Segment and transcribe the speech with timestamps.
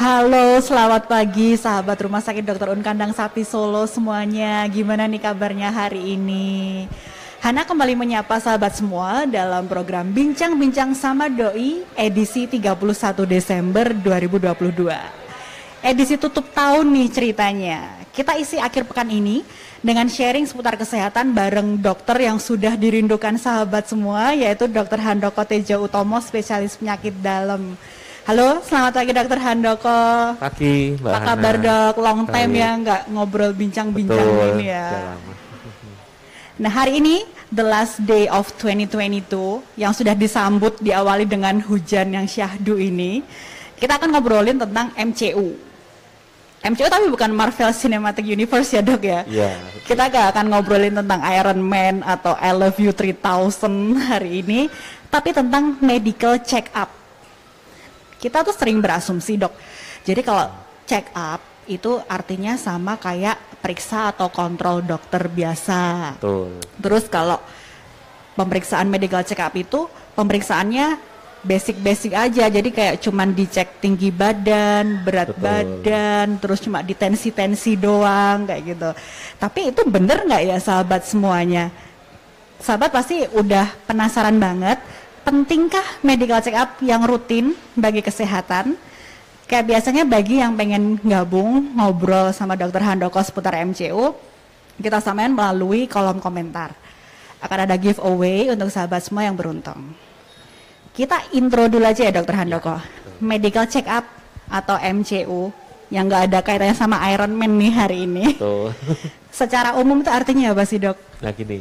[0.00, 2.72] Halo, selamat pagi sahabat Rumah Sakit Dr.
[2.72, 4.64] Un Kandang Sapi Solo semuanya.
[4.72, 6.88] Gimana nih kabarnya hari ini?
[7.44, 12.80] Hana kembali menyapa sahabat semua dalam program Bincang-Bincang sama Doi edisi 31
[13.28, 14.88] Desember 2022.
[15.84, 18.00] Edisi tutup tahun nih ceritanya.
[18.08, 19.44] Kita isi akhir pekan ini
[19.84, 24.96] dengan sharing seputar kesehatan bareng dokter yang sudah dirindukan sahabat semua yaitu Dr.
[24.96, 27.76] Handoko Tejo Utomo spesialis penyakit dalam.
[28.30, 30.02] Halo, selamat pagi Dokter Handoko.
[30.38, 31.94] Pagi, Mbak Apa kabar dok?
[31.98, 32.62] Long time Baik.
[32.62, 34.86] ya nggak ngobrol bincang-bincang ini ya.
[34.86, 35.34] lama.
[36.62, 39.34] Nah hari ini the last day of 2022
[39.74, 43.26] yang sudah disambut diawali dengan hujan yang syahdu ini.
[43.74, 45.50] Kita akan ngobrolin tentang MCU.
[46.62, 49.26] MCU tapi bukan Marvel Cinematic Universe ya dok ya.
[49.26, 49.58] Iya.
[49.82, 53.18] Kita gak akan ngobrolin tentang Iron Man atau I Love You 3000
[54.06, 54.70] hari ini,
[55.10, 56.99] tapi tentang medical check up.
[58.20, 59.56] Kita tuh sering berasumsi dok,
[60.04, 60.52] jadi kalau
[60.84, 66.14] check up itu artinya sama kayak periksa atau kontrol dokter biasa.
[66.20, 66.60] Betul.
[66.82, 67.40] Terus kalau
[68.36, 69.88] pemeriksaan medical check up itu
[70.18, 71.10] pemeriksaannya
[71.40, 75.40] basic-basic aja, jadi kayak cuman dicek tinggi badan, berat Betul.
[75.40, 78.90] badan, terus cuma ditensi-tensi doang kayak gitu.
[79.40, 81.72] Tapi itu bener nggak ya sahabat semuanya?
[82.60, 84.76] Sahabat pasti udah penasaran banget,
[85.22, 88.76] pentingkah medical check up yang rutin bagi kesehatan?
[89.50, 94.14] Kayak biasanya bagi yang pengen gabung ngobrol sama dokter Handoko seputar MCU,
[94.78, 96.70] kita samain melalui kolom komentar.
[97.42, 99.90] Akan ada giveaway untuk sahabat semua yang beruntung.
[100.94, 102.78] Kita intro dulu aja ya dokter Handoko.
[103.18, 104.06] Medical check up
[104.46, 105.50] atau MCU
[105.90, 108.38] yang nggak ada kaitannya sama Iron Man nih hari ini.
[108.38, 108.70] Betul.
[109.40, 110.94] Secara umum itu artinya apa sih dok?
[111.22, 111.58] Nah gini,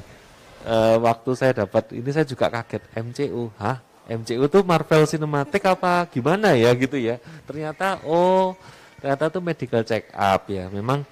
[0.65, 3.79] eh, waktu saya dapat ini saya juga kaget MCU, hah?
[4.09, 7.21] MCU tuh Marvel Cinematic apa gimana ya gitu ya?
[7.45, 8.57] Ternyata oh
[8.97, 10.65] ternyata tuh medical check up ya.
[10.73, 11.05] Memang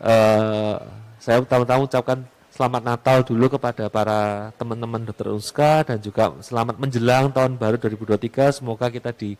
[0.00, 0.76] eh,
[1.18, 2.18] saya pertama-tama ucapkan
[2.58, 8.62] selamat Natal dulu kepada para teman-teman dokter Uska dan juga selamat menjelang tahun baru 2023.
[8.62, 9.38] Semoga kita di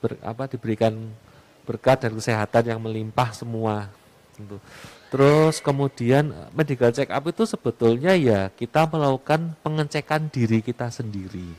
[0.00, 0.92] ber- apa diberikan
[1.64, 3.88] berkat dan kesehatan yang melimpah semua.
[4.36, 4.60] Tentu.
[5.14, 11.54] Terus kemudian eh, medical check up itu sebetulnya ya kita melakukan pengecekan diri kita sendiri.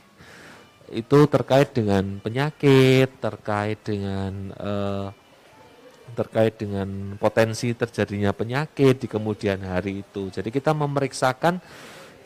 [0.91, 5.07] Itu terkait dengan penyakit, terkait dengan eh,
[6.19, 10.27] terkait dengan potensi terjadinya penyakit di kemudian hari itu.
[10.27, 11.63] Jadi kita memeriksakan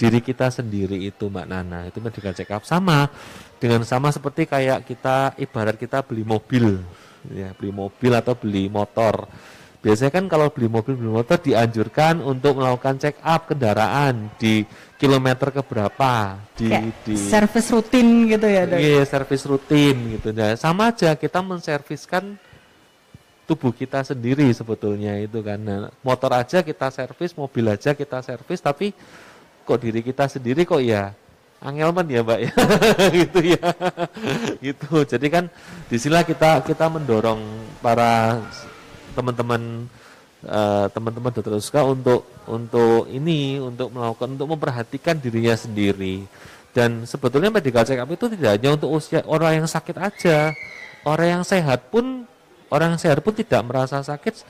[0.02, 1.86] diri kita sendiri itu Mbak Nana.
[1.86, 3.06] Itu medical check up sama
[3.62, 6.82] dengan sama seperti kayak kita ibarat kita beli mobil
[7.30, 9.30] ya, beli mobil atau beli motor.
[9.80, 14.68] Biasanya kan kalau beli mobil beli motor dianjurkan untuk melakukan check up kendaraan di
[15.00, 16.68] kilometer keberapa di
[17.08, 18.76] di service rutin gitu ya dok?
[18.76, 20.36] Iya, servis rutin gitu.
[20.36, 22.36] Nah, sama aja kita menserviskan
[23.48, 25.56] tubuh kita sendiri sebetulnya itu kan.
[25.64, 28.92] Nah, motor aja kita servis, mobil aja kita servis, tapi
[29.64, 31.16] kok diri kita sendiri kok ya
[31.60, 32.54] angelman ya mbak ya
[33.22, 33.64] gitu ya
[34.64, 35.44] gitu jadi kan
[35.92, 37.38] di sinilah kita kita mendorong
[37.84, 38.42] para
[39.19, 39.91] teman-teman
[40.47, 46.24] eh, teman-teman dokter Uska untuk untuk ini untuk melakukan untuk memperhatikan dirinya sendiri.
[46.72, 50.56] Dan sebetulnya medical check up itu tidak hanya untuk usia orang yang sakit aja.
[51.03, 52.24] Orang yang sehat pun
[52.72, 54.47] orang yang sehat pun tidak merasa sakit.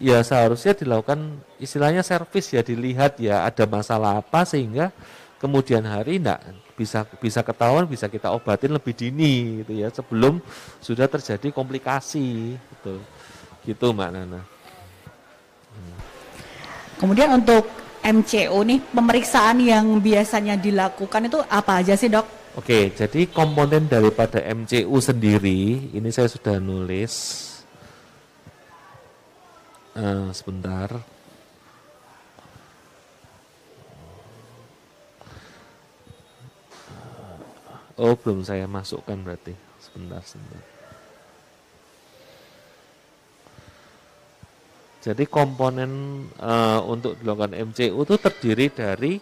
[0.00, 4.88] Ya seharusnya dilakukan istilahnya servis ya dilihat ya ada masalah apa sehingga
[5.36, 6.40] kemudian hari enggak
[6.72, 10.40] bisa bisa ketahuan bisa kita obatin lebih dini gitu ya sebelum
[10.80, 12.94] sudah terjadi komplikasi gitu
[13.64, 14.40] gitu mbak Nana
[17.00, 17.64] Kemudian untuk
[18.04, 22.28] MCU nih pemeriksaan yang biasanya dilakukan itu apa aja sih dok?
[22.60, 27.14] Oke, jadi komponen daripada MCU sendiri, ini saya sudah nulis.
[29.96, 31.00] Eh, sebentar.
[37.96, 39.52] Oh, belum saya masukkan berarti.
[39.80, 40.69] Sebentar, sebentar.
[45.00, 49.12] Jadi komponen eh, untuk dilakukan MCU itu terdiri dari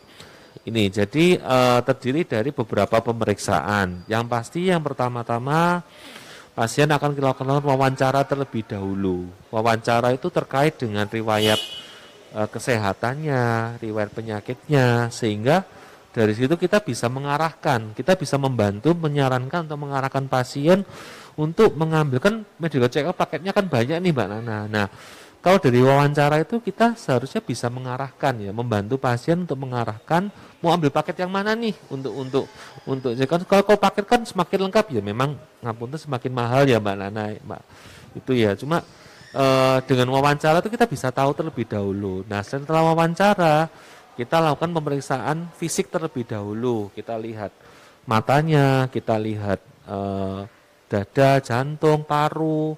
[0.66, 0.84] ini.
[0.90, 4.10] Jadi eh, terdiri dari beberapa pemeriksaan.
[4.10, 5.86] Yang pasti yang pertama-tama
[6.58, 9.30] pasien akan dilakukan wawancara terlebih dahulu.
[9.54, 11.62] Wawancara itu terkait dengan riwayat
[12.34, 15.62] eh, kesehatannya, riwayat penyakitnya, sehingga
[16.10, 20.82] dari situ kita bisa mengarahkan, kita bisa membantu menyarankan atau mengarahkan pasien
[21.38, 24.66] untuk mengambilkan medical check up paketnya kan banyak nih Mbak Nana.
[24.66, 24.86] Nah,
[25.38, 30.90] kalau dari wawancara itu kita seharusnya bisa mengarahkan ya, membantu pasien untuk mengarahkan mau ambil
[30.90, 32.44] paket yang mana nih untuk untuk
[32.82, 36.82] untuk jadi kan kalau, kalau paket kan semakin lengkap ya memang ngapunten semakin mahal ya
[36.82, 37.62] Mbak Nana, Mbak.
[38.19, 38.82] Itu ya cuma
[39.38, 42.26] uh, dengan wawancara itu kita bisa tahu terlebih dahulu.
[42.26, 43.70] Nah setelah wawancara
[44.19, 46.91] kita lakukan pemeriksaan fisik terlebih dahulu.
[46.91, 47.55] Kita lihat
[48.11, 50.50] matanya kita lihat uh,
[50.91, 52.75] dada jantung paru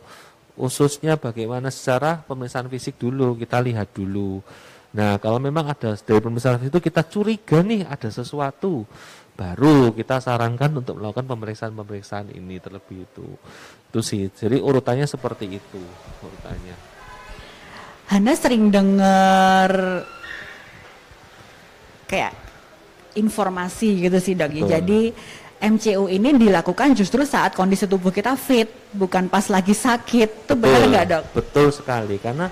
[0.60, 4.44] ususnya bagaimana secara pemeriksaan fisik dulu kita lihat dulu.
[4.92, 8.84] Nah kalau memang ada dari pemeriksaan itu kita curiga nih ada sesuatu.
[9.32, 13.24] Baru kita sarankan untuk melakukan pemeriksaan-pemeriksaan ini terlebih itu.
[13.88, 14.28] Itu sih.
[14.28, 15.80] Jadi urutannya seperti itu
[16.20, 16.76] urutannya.
[18.12, 19.70] Anda sering dengar
[22.10, 22.34] kayak
[23.16, 24.50] informasi gitu sih dok.
[24.52, 25.14] Ya jadi
[25.60, 28.66] MCU ini dilakukan justru saat kondisi tubuh kita fit,
[28.96, 30.48] bukan pas lagi sakit.
[30.48, 31.22] Itu benar nggak dok?
[31.36, 32.48] Betul sekali, karena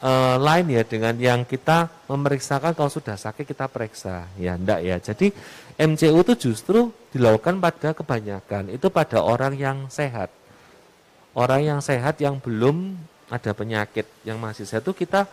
[0.00, 4.96] uh, lain ya dengan yang kita memeriksakan kalau sudah sakit kita periksa, ya enggak ya.
[4.96, 5.28] Jadi
[5.76, 10.32] MCU itu justru dilakukan pada kebanyakan, itu pada orang yang sehat.
[11.36, 12.96] Orang yang sehat yang belum
[13.28, 15.28] ada penyakit yang masih sehat itu kita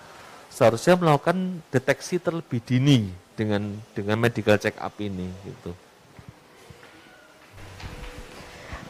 [0.52, 3.08] seharusnya melakukan deteksi terlebih dini
[3.40, 5.72] dengan dengan medical check up ini gitu.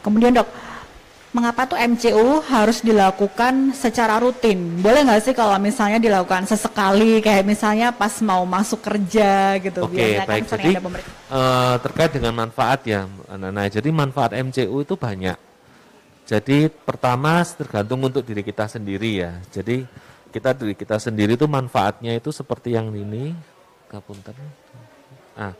[0.06, 0.46] Kemudian dok,
[1.34, 4.78] mengapa tuh MCU harus dilakukan secara rutin?
[4.78, 9.82] Boleh nggak sih kalau misalnya dilakukan sesekali, kayak misalnya pas mau masuk kerja gitu?
[9.82, 10.46] Oke, okay, baik.
[10.46, 10.70] Kan jadi
[11.26, 15.34] uh, terkait dengan manfaat ya, nah, jadi manfaat MCU itu banyak.
[16.26, 19.42] Jadi pertama tergantung untuk diri kita sendiri ya.
[19.50, 19.82] Jadi
[20.30, 23.34] kita diri kita sendiri itu manfaatnya itu seperti yang ini,
[23.90, 24.34] kapunten.
[25.34, 25.54] Nah,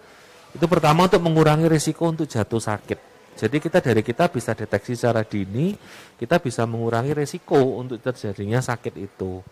[0.55, 3.06] itu pertama untuk mengurangi risiko untuk jatuh sakit.
[3.37, 5.77] Jadi kita dari kita bisa deteksi secara dini,
[6.17, 9.45] kita bisa mengurangi resiko untuk terjadinya sakit itu.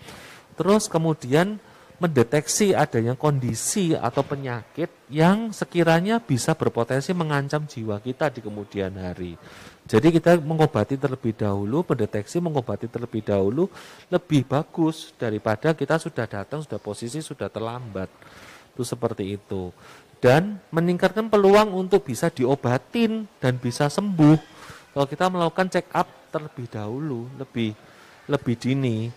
[0.57, 1.61] Terus kemudian
[2.03, 9.39] mendeteksi adanya kondisi atau penyakit yang sekiranya bisa berpotensi mengancam jiwa kita di kemudian hari.
[9.85, 13.71] Jadi kita mengobati terlebih dahulu, mendeteksi mengobati terlebih dahulu
[14.11, 18.11] lebih bagus daripada kita sudah datang, sudah posisi sudah terlambat.
[18.75, 19.71] Itu seperti itu
[20.25, 24.41] dan meningkatkan peluang untuk bisa diobatin dan bisa sembuh
[24.97, 27.77] kalau kita melakukan check up terlebih dahulu, lebih
[28.31, 29.13] lebih dini.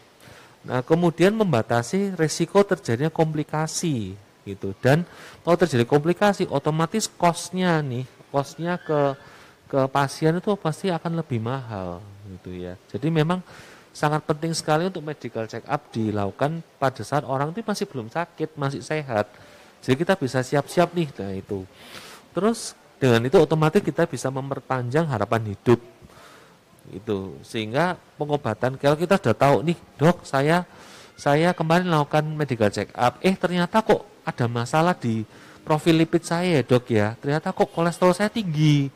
[0.67, 4.75] Nah, kemudian membatasi resiko terjadinya komplikasi gitu.
[4.83, 5.07] Dan
[5.45, 9.15] kalau terjadi komplikasi, otomatis kosnya nih, kosnya ke
[9.69, 12.03] ke pasien itu pasti akan lebih mahal
[12.35, 12.75] gitu ya.
[12.91, 13.39] Jadi memang
[13.95, 18.59] sangat penting sekali untuk medical check up dilakukan pada saat orang itu masih belum sakit,
[18.59, 19.29] masih sehat
[19.81, 21.63] jadi kita bisa siap-siap nih, nah itu.
[22.33, 25.79] Terus dengan itu otomatis kita bisa memperpanjang harapan hidup.
[26.89, 30.65] Itu sehingga pengobatan kalau kita sudah tahu nih, Dok, saya
[31.17, 35.25] saya kemarin melakukan medical check up, eh ternyata kok ada masalah di
[35.65, 37.17] profil lipid saya, Dok ya.
[37.17, 38.87] Ternyata kok kolesterol saya tinggi.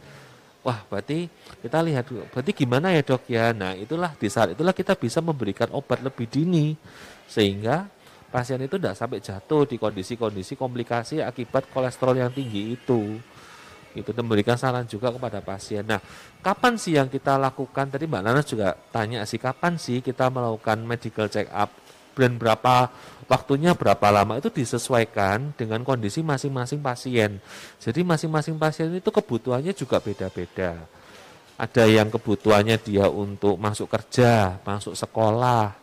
[0.61, 1.25] Wah, berarti
[1.65, 3.49] kita lihat berarti gimana ya, Dok ya?
[3.51, 6.77] Nah, itulah di saat itulah kita bisa memberikan obat lebih dini
[7.25, 7.89] sehingga
[8.31, 13.19] pasien itu tidak sampai jatuh di kondisi-kondisi komplikasi akibat kolesterol yang tinggi itu
[13.91, 15.83] itu memberikan saran juga kepada pasien.
[15.83, 15.99] Nah,
[16.39, 17.91] kapan sih yang kita lakukan?
[17.91, 21.75] Tadi Mbak Nana juga tanya sih, kapan sih kita melakukan medical check up
[22.15, 22.91] dan berapa
[23.27, 27.39] waktunya berapa lama itu disesuaikan dengan kondisi masing-masing pasien.
[27.79, 30.75] Jadi masing-masing pasien itu kebutuhannya juga beda-beda.
[31.61, 35.80] Ada yang kebutuhannya dia untuk masuk kerja, masuk sekolah,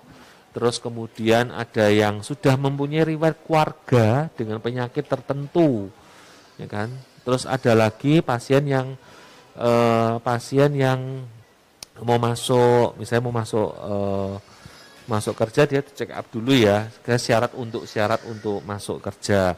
[0.59, 5.87] Terus kemudian ada yang sudah mempunyai riwayat keluarga dengan penyakit tertentu,
[6.59, 6.91] ya kan?
[7.23, 8.99] Terus ada lagi pasien yang
[9.55, 11.23] eh, pasien yang
[12.03, 14.35] mau masuk, misalnya mau masuk eh,
[15.07, 19.55] masuk kerja dia cek up dulu ya, syarat untuk syarat untuk masuk kerja.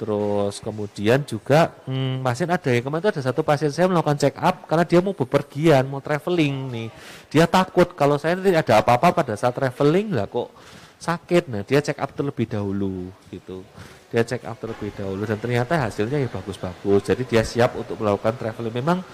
[0.00, 4.64] Terus kemudian juga hmm, pasien ada yang kemarin ada satu pasien saya melakukan check up
[4.64, 6.88] karena dia mau bepergian, mau traveling nih.
[7.28, 10.56] Dia takut kalau saya nanti ada apa-apa pada saat traveling lah kok
[10.96, 11.52] sakit.
[11.52, 13.60] Nah dia check up terlebih dahulu gitu.
[14.08, 17.04] Dia check up terlebih dahulu dan ternyata hasilnya ya bagus-bagus.
[17.04, 18.72] Jadi dia siap untuk melakukan traveling.
[18.80, 19.04] Memang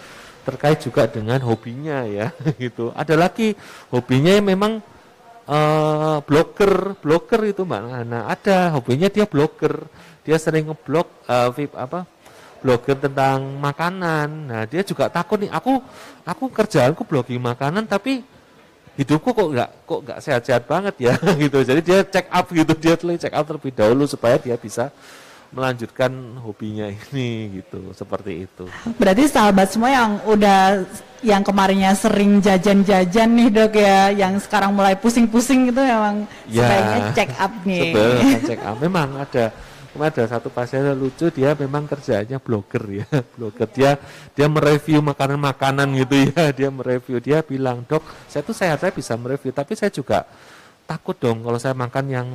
[0.46, 2.30] terkait juga dengan hobinya ya
[2.62, 2.94] gitu.
[2.94, 3.58] Ada lagi
[3.90, 4.78] hobinya yang memang
[5.46, 9.86] uh, blogger, blogger itu mbak Nah ada hobinya dia blogger
[10.26, 12.02] dia sering ngeblok uh, VIP apa
[12.66, 14.28] blogger tentang makanan.
[14.50, 15.78] Nah, dia juga takut nih, aku
[16.26, 18.26] aku kerjaanku blogging makanan tapi
[18.98, 21.14] hidupku kok nggak kok nggak sehat-sehat banget ya
[21.46, 21.62] gitu.
[21.62, 24.90] Jadi dia check up gitu, dia check up terlebih dahulu supaya dia bisa
[25.52, 26.10] melanjutkan
[26.42, 28.64] hobinya ini gitu seperti itu.
[28.96, 30.86] Berarti sahabat semua yang udah
[31.24, 37.00] yang kemarinnya sering jajan-jajan nih dok ya, yang sekarang mulai pusing-pusing itu memang ya, sebaiknya
[37.16, 37.80] check up nih.
[37.90, 39.44] Sebenarnya check up memang ada
[39.96, 43.08] ada satu pasien lucu, dia memang kerjanya blogger ya,
[43.40, 43.90] blogger dia
[44.36, 49.16] dia mereview makanan-makanan gitu ya, dia mereview dia bilang dok, saya tuh sehat saya bisa
[49.16, 50.28] mereview, tapi saya juga
[50.84, 52.28] takut dong kalau saya makan yang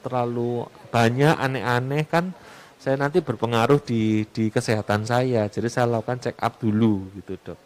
[0.00, 2.32] terlalu banyak aneh-aneh kan
[2.78, 7.58] saya nanti berpengaruh di di kesehatan saya, jadi saya lakukan check up dulu gitu dok.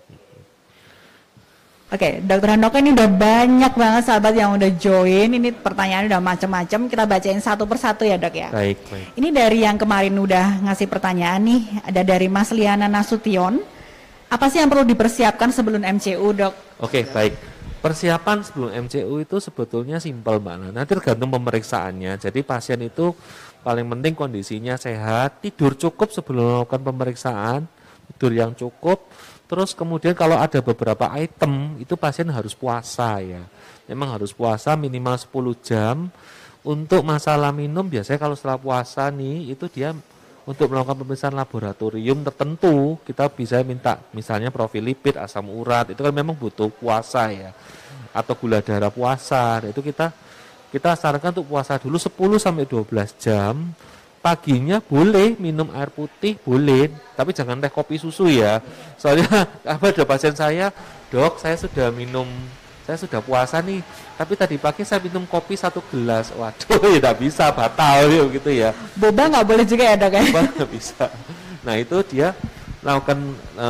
[1.92, 5.28] Oke, Dokter Handoko ini udah banyak banget sahabat yang udah join.
[5.28, 6.88] Ini pertanyaan udah macam-macam.
[6.88, 8.48] Kita bacain satu persatu ya dok ya.
[8.48, 9.06] Baik, baik.
[9.20, 11.62] Ini dari yang kemarin udah ngasih pertanyaan nih.
[11.84, 13.60] Ada dari Mas Liana Nasution.
[14.32, 16.80] Apa sih yang perlu dipersiapkan sebelum MCU dok?
[16.80, 17.51] Oke, baik.
[17.82, 20.70] Persiapan sebelum MCU itu sebetulnya simpel mbak Nana.
[20.70, 22.14] Nanti tergantung pemeriksaannya.
[22.14, 23.10] Jadi pasien itu
[23.66, 27.60] paling penting kondisinya sehat, tidur cukup sebelum melakukan pemeriksaan,
[28.14, 29.10] tidur yang cukup
[29.52, 33.44] Terus kemudian kalau ada beberapa item itu pasien harus puasa ya.
[33.84, 36.08] Memang harus puasa minimal 10 jam.
[36.64, 39.92] Untuk masalah minum biasanya kalau setelah puasa nih itu dia
[40.42, 46.10] untuk melakukan pemeriksaan laboratorium tertentu kita bisa minta misalnya profil lipid, asam urat itu kan
[46.10, 47.50] memang butuh puasa ya.
[48.12, 49.62] Atau gula darah puasa.
[49.62, 50.12] Nah, itu kita
[50.72, 53.76] kita sarankan untuk puasa dulu 10 sampai 12 jam
[54.22, 58.62] paginya boleh minum air putih boleh tapi jangan teh kopi susu ya
[58.94, 59.26] soalnya
[59.74, 60.70] apa ada pasien saya
[61.10, 62.24] dok saya sudah minum
[62.82, 63.78] saya sudah puasa nih
[64.18, 66.34] tapi tadi pagi saya minum kopi satu gelas.
[66.34, 68.70] Waduh ya tidak bisa batal ya gitu ya.
[68.98, 70.24] Boba nggak boleh juga ya dok ya?
[70.30, 71.04] Boba nggak bisa.
[71.62, 72.34] Nah itu dia
[72.82, 73.18] lakukan
[73.54, 73.68] e,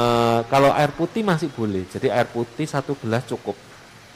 [0.49, 1.85] kalau air putih masih boleh.
[1.93, 3.55] Jadi air putih satu gelas cukup.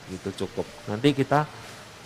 [0.09, 0.65] Gitu cukup.
[0.89, 1.45] Nanti kita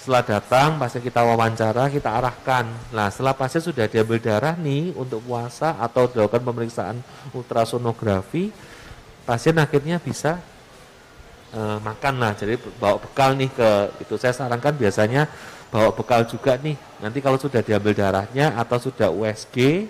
[0.00, 2.64] setelah datang, pasien kita wawancara, kita arahkan.
[2.88, 6.96] Nah, setelah pasien sudah diambil darah nih untuk puasa atau dilakukan pemeriksaan
[7.36, 8.48] ultrasonografi,
[9.28, 10.40] pasien akhirnya bisa
[11.54, 12.32] uh, makan lah.
[12.34, 13.70] Jadi bawa bekal nih ke
[14.02, 15.26] itu saya sarankan biasanya
[15.70, 16.76] bawa bekal juga nih.
[17.02, 19.86] Nanti kalau sudah diambil darahnya atau sudah USG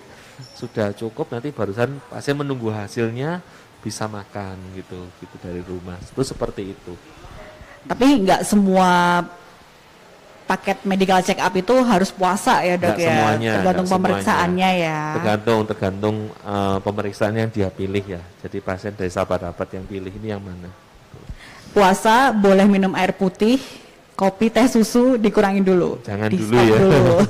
[0.57, 3.45] sudah cukup nanti barusan pasien menunggu hasilnya
[3.81, 5.97] bisa makan gitu gitu dari rumah.
[6.01, 6.93] Itu seperti itu.
[7.85, 9.21] Tapi nggak semua
[10.51, 15.59] paket medical check up itu harus puasa ya dok ya semuanya, tergantung pemeriksaannya ya tergantung
[15.63, 20.35] tergantung uh, pemeriksaan yang dia pilih ya jadi pasien dari sahabat sahabat yang pilih ini
[20.35, 20.67] yang mana
[21.71, 23.59] puasa boleh minum air putih
[24.15, 27.17] kopi teh susu dikurangin dulu jangan dulu ya dulu.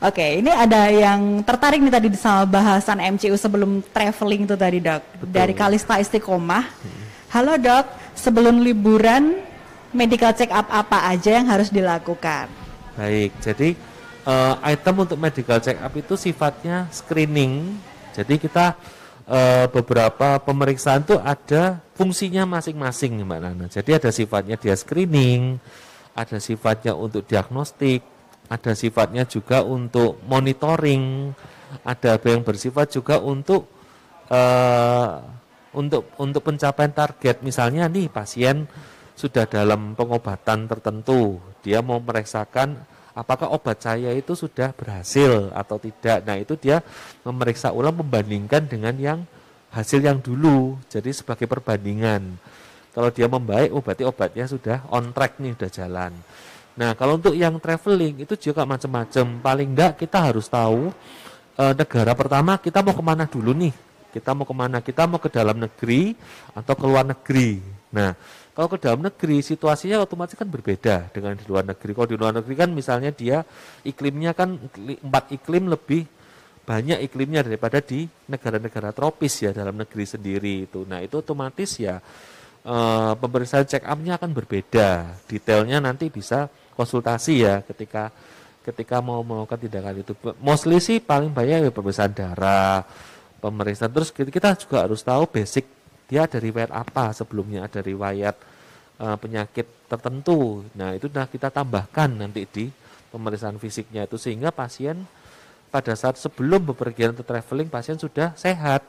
[0.00, 5.04] Oke, ini ada yang tertarik nih tadi sama bahasan MCU sebelum traveling itu tadi dok.
[5.04, 5.28] Betul.
[5.28, 6.64] Dari Kalista Istiqomah.
[7.28, 7.84] Halo dok,
[8.16, 9.44] sebelum liburan
[9.92, 12.48] medical check up apa aja yang harus dilakukan?
[12.96, 13.76] Baik, jadi
[14.24, 17.76] uh, item untuk medical check up itu sifatnya screening.
[18.16, 18.80] Jadi kita
[19.30, 23.66] uh, beberapa pemeriksaan itu ada fungsinya masing-masing Mbak Nana.
[23.70, 25.62] Jadi ada sifatnya dia screening,
[26.12, 28.02] ada sifatnya untuk diagnostik,
[28.50, 31.30] ada sifatnya juga untuk monitoring,
[31.86, 33.70] ada yang bersifat juga untuk
[34.28, 35.22] uh,
[35.70, 37.46] untuk untuk pencapaian target.
[37.46, 38.66] Misalnya nih pasien
[39.14, 42.74] sudah dalam pengobatan tertentu, dia mau memeriksakan
[43.20, 46.24] apakah obat saya itu sudah berhasil atau tidak.
[46.24, 46.80] Nah, itu dia
[47.20, 49.20] memeriksa ulang membandingkan dengan yang
[49.68, 50.80] hasil yang dulu.
[50.88, 52.40] Jadi sebagai perbandingan.
[52.90, 56.12] Kalau dia membaik, oh berarti obatnya sudah on track nih, sudah jalan.
[56.74, 59.26] Nah, kalau untuk yang traveling itu juga macam-macam.
[59.44, 60.88] Paling enggak kita harus tahu
[61.54, 63.89] e, negara pertama kita mau ke mana dulu nih.
[64.10, 64.82] Kita mau ke mana?
[64.82, 66.12] Kita mau ke dalam negeri
[66.52, 67.62] atau ke luar negeri.
[67.90, 68.14] Nah,
[68.50, 71.90] kalau ke dalam negeri situasinya otomatis kan berbeda dengan di luar negeri.
[71.96, 73.46] Kalau di luar negeri kan misalnya dia
[73.86, 74.58] iklimnya kan
[75.00, 76.04] empat iklim lebih
[76.66, 80.84] banyak iklimnya daripada di negara-negara tropis ya dalam negeri sendiri itu.
[80.86, 81.98] Nah itu otomatis ya
[82.62, 82.76] e,
[83.16, 85.18] pemeriksaan check upnya akan berbeda.
[85.26, 88.12] Detailnya nanti bisa konsultasi ya ketika
[88.60, 90.12] ketika mau melakukan tindakan itu.
[90.38, 92.84] Mostly sih paling banyak ya pemeriksaan darah,
[93.40, 93.90] pemeriksaan.
[93.90, 95.64] Terus kita juga harus tahu basic
[96.06, 98.36] dia ada riwayat apa sebelumnya ada riwayat
[99.00, 100.66] uh, penyakit tertentu.
[100.76, 102.66] Nah itu nah kita tambahkan nanti di
[103.10, 105.08] pemeriksaan fisiknya itu sehingga pasien
[105.70, 108.82] pada saat sebelum bepergian atau traveling pasien sudah sehat.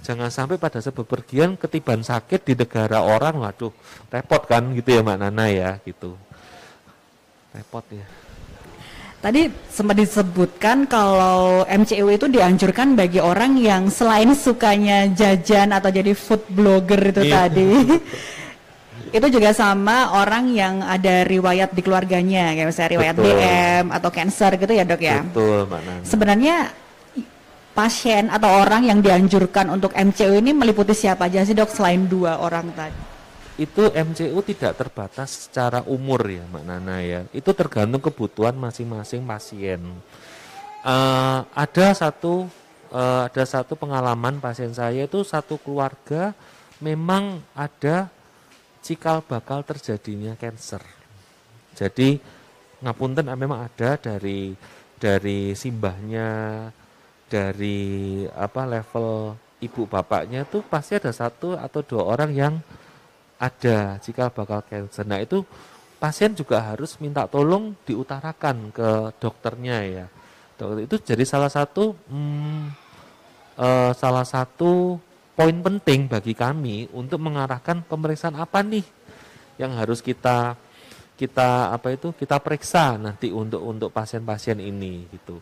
[0.00, 3.72] Jangan sampai pada saat bepergian ketiban sakit di negara orang waduh
[4.08, 6.16] repot kan gitu ya Mbak Nana ya gitu.
[7.52, 8.19] Repot ya
[9.20, 16.16] Tadi sempat disebutkan kalau MCU itu dianjurkan bagi orang yang selain sukanya jajan atau jadi
[16.16, 17.44] food blogger itu yeah.
[17.44, 17.68] tadi.
[19.20, 23.28] itu juga sama orang yang ada riwayat di keluarganya, kayak misalnya riwayat Betul.
[23.28, 25.20] DM atau cancer gitu ya dok ya.
[25.20, 26.56] Betul, Mbak Sebenarnya
[27.76, 32.40] pasien atau orang yang dianjurkan untuk MCU ini meliputi siapa aja sih dok selain dua
[32.40, 33.09] orang tadi?
[33.60, 37.20] Itu MCU tidak terbatas secara umur ya Mbak Nana ya.
[37.36, 39.84] Itu tergantung kebutuhan masing-masing pasien.
[40.80, 42.48] uh, ada satu
[42.88, 46.32] uh, ada satu pengalaman pasien saya itu satu keluarga
[46.80, 48.08] memang ada
[48.80, 50.80] cikal bakal terjadinya cancer.
[51.76, 52.16] Jadi
[52.80, 54.56] ngapunten ah, memang ada dari
[54.96, 56.28] dari simbahnya
[57.28, 62.54] dari apa level ibu bapaknya itu pasti ada satu atau dua orang yang
[63.40, 65.08] ada cikal bakal cancer.
[65.08, 65.40] Nah itu
[65.96, 70.06] pasien juga harus minta tolong diutarakan ke dokternya ya.
[70.60, 72.62] Dokter itu jadi salah satu hmm,
[73.56, 75.00] uh, salah satu
[75.32, 78.84] poin penting bagi kami untuk mengarahkan pemeriksaan apa nih
[79.56, 80.52] yang harus kita
[81.16, 85.40] kita apa itu kita periksa nanti untuk untuk pasien-pasien ini gitu.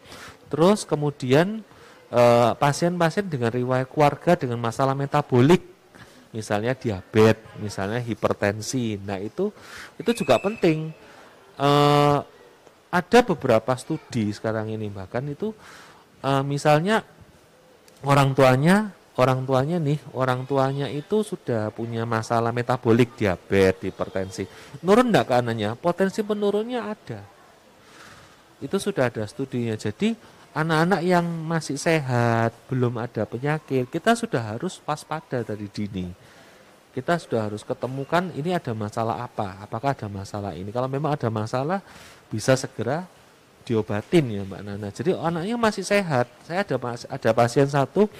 [0.50, 1.62] Terus kemudian
[2.10, 5.77] eh, pasien-pasien uh, dengan riwayat keluarga dengan masalah metabolik
[6.32, 9.00] misalnya diabetes, misalnya hipertensi.
[9.00, 9.50] Nah, itu
[9.96, 10.92] itu juga penting.
[11.58, 12.22] Uh,
[12.88, 15.52] ada beberapa studi sekarang ini bahkan itu
[16.24, 17.04] uh, misalnya
[18.00, 24.46] orang tuanya orang tuanya nih, orang tuanya itu sudah punya masalah metabolik, diabetes, hipertensi.
[24.86, 25.74] Nurun enggak ke anaknya?
[25.74, 27.26] Potensi penurunnya ada.
[28.62, 29.74] Itu sudah ada studinya.
[29.74, 30.14] Jadi
[30.58, 36.10] anak-anak yang masih sehat, belum ada penyakit, kita sudah harus waspada dari dini.
[36.90, 40.74] Kita sudah harus ketemukan ini ada masalah apa, apakah ada masalah ini.
[40.74, 41.78] Kalau memang ada masalah,
[42.26, 43.06] bisa segera
[43.62, 44.88] diobatin ya Mbak Nana.
[44.90, 46.26] Jadi anaknya masih sehat.
[46.42, 46.74] Saya ada
[47.06, 48.10] ada pasien satu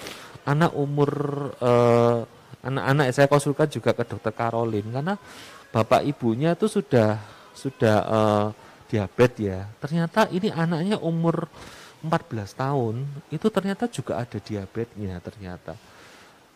[0.47, 1.11] anak umur
[1.59, 2.19] eh,
[2.63, 5.15] anak-anak saya konsulkan juga ke dokter Karolin karena
[5.73, 7.19] bapak ibunya itu sudah
[7.55, 8.45] sudah uh,
[8.87, 9.59] diabetes ya.
[9.83, 11.51] Ternyata ini anaknya umur
[12.03, 12.95] 14 tahun
[13.29, 15.73] itu ternyata juga ada diabetesnya ternyata.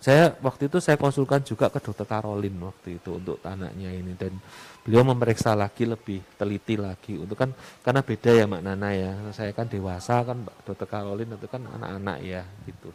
[0.04, 4.36] Saya waktu itu saya konsulkan juga ke dokter Karolin waktu itu untuk anaknya ini dan
[4.84, 9.12] beliau memeriksa lagi lebih teliti lagi untuk kan karena beda ya Mak Nana ya.
[9.32, 12.92] Saya kan dewasa kan dokter Karolin itu kan anak-anak ya gitu.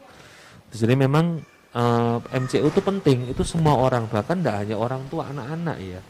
[0.68, 1.40] Jadi memang
[1.74, 6.00] uh, eh, MCU itu penting, itu semua orang bahkan tidak hanya orang tua, anak-anak ya.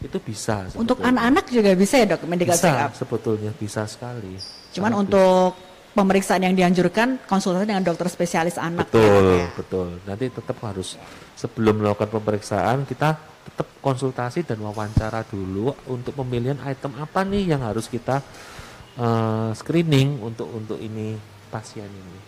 [0.00, 0.66] Itu bisa.
[0.66, 0.80] Sebetulnya.
[0.82, 2.92] Untuk anak-anak juga bisa ya dok medical bisa, check up.
[2.96, 4.34] sebetulnya bisa sekali.
[4.74, 5.69] Cuman Sangat untuk bisa.
[5.90, 8.88] Pemeriksaan yang dianjurkan konsultasi dengan dokter spesialis anak.
[8.90, 9.88] Betul, ya, betul.
[10.06, 10.94] Nanti tetap harus
[11.34, 17.64] sebelum melakukan pemeriksaan kita tetap konsultasi dan wawancara dulu untuk pemilihan item apa nih yang
[17.64, 18.20] harus kita
[19.00, 21.16] uh, screening untuk untuk ini
[21.50, 22.20] pasien ini.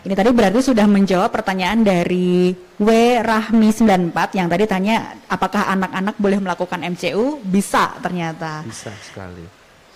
[0.00, 2.88] Ini tadi berarti sudah menjawab pertanyaan dari W
[3.20, 7.42] Rahmi 94 yang tadi tanya apakah anak-anak boleh melakukan MCU?
[7.44, 8.64] Bisa ternyata.
[8.64, 9.44] Bisa sekali.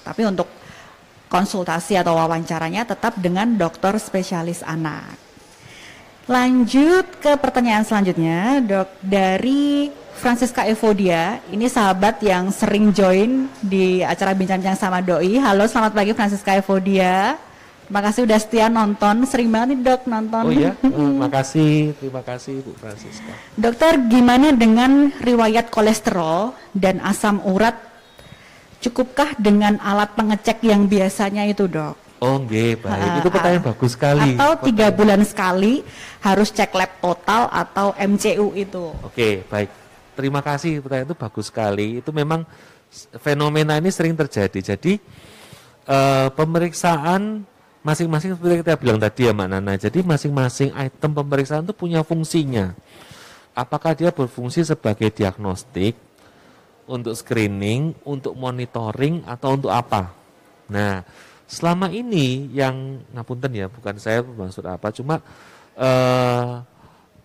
[0.04, 0.63] Tapi untuk
[1.34, 5.18] konsultasi atau wawancaranya tetap dengan dokter spesialis anak.
[6.30, 14.32] Lanjut ke pertanyaan selanjutnya, Dok, dari Francisca Evodia, ini sahabat yang sering join di acara
[14.32, 15.36] bincang-bincang sama Doi.
[15.36, 17.36] Halo, selamat pagi Francisca Evodia.
[17.84, 20.42] Terima kasih udah setia nonton, sering banget nih dok nonton.
[20.48, 23.32] Oh iya, terima kasih, terima kasih Bu Francisca.
[23.60, 27.93] Dokter, gimana dengan riwayat kolesterol dan asam urat?
[28.84, 31.96] Cukupkah dengan alat pengecek yang biasanya itu dok?
[32.20, 33.00] Oh nggih, baik.
[33.00, 34.30] Uh, itu pertanyaan uh, bagus sekali.
[34.36, 35.80] Atau tiga bulan sekali
[36.20, 38.92] harus cek lab total atau MCU itu.
[39.00, 39.72] Oke, baik.
[40.12, 42.04] Terima kasih, pertanyaan itu bagus sekali.
[42.04, 42.44] Itu memang
[43.24, 44.76] fenomena ini sering terjadi.
[44.76, 45.00] Jadi
[45.88, 47.48] uh, pemeriksaan
[47.80, 49.72] masing-masing seperti kita bilang tadi ya Mbak Nana.
[49.80, 52.76] Jadi masing-masing item pemeriksaan itu punya fungsinya.
[53.56, 55.94] Apakah dia berfungsi sebagai diagnostik,
[56.86, 60.12] untuk screening, untuk monitoring atau untuk apa?
[60.68, 61.04] Nah,
[61.44, 65.20] selama ini yang ngapunten ya, bukan saya maksud apa, cuma
[65.76, 66.52] eh,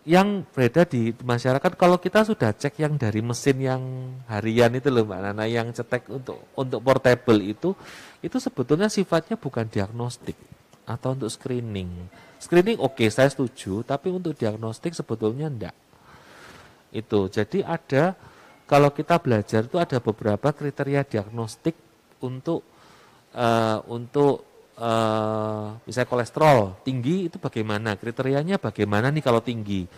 [0.08, 3.82] yang beredar di masyarakat kalau kita sudah cek yang dari mesin yang
[4.26, 7.78] harian itu loh Mbak Nana yang cetek untuk untuk portable itu
[8.24, 10.34] itu sebetulnya sifatnya bukan diagnostik
[10.90, 12.10] atau untuk screening.
[12.42, 15.76] Screening oke, okay, saya setuju, tapi untuk diagnostik sebetulnya enggak.
[16.90, 17.30] Itu.
[17.30, 18.18] Jadi ada
[18.70, 21.74] kalau kita belajar itu ada beberapa kriteria diagnostik
[22.22, 22.62] untuk
[23.34, 24.46] uh, untuk
[24.78, 27.98] uh, misalnya kolesterol tinggi itu bagaimana?
[27.98, 29.90] Kriterianya bagaimana nih kalau tinggi?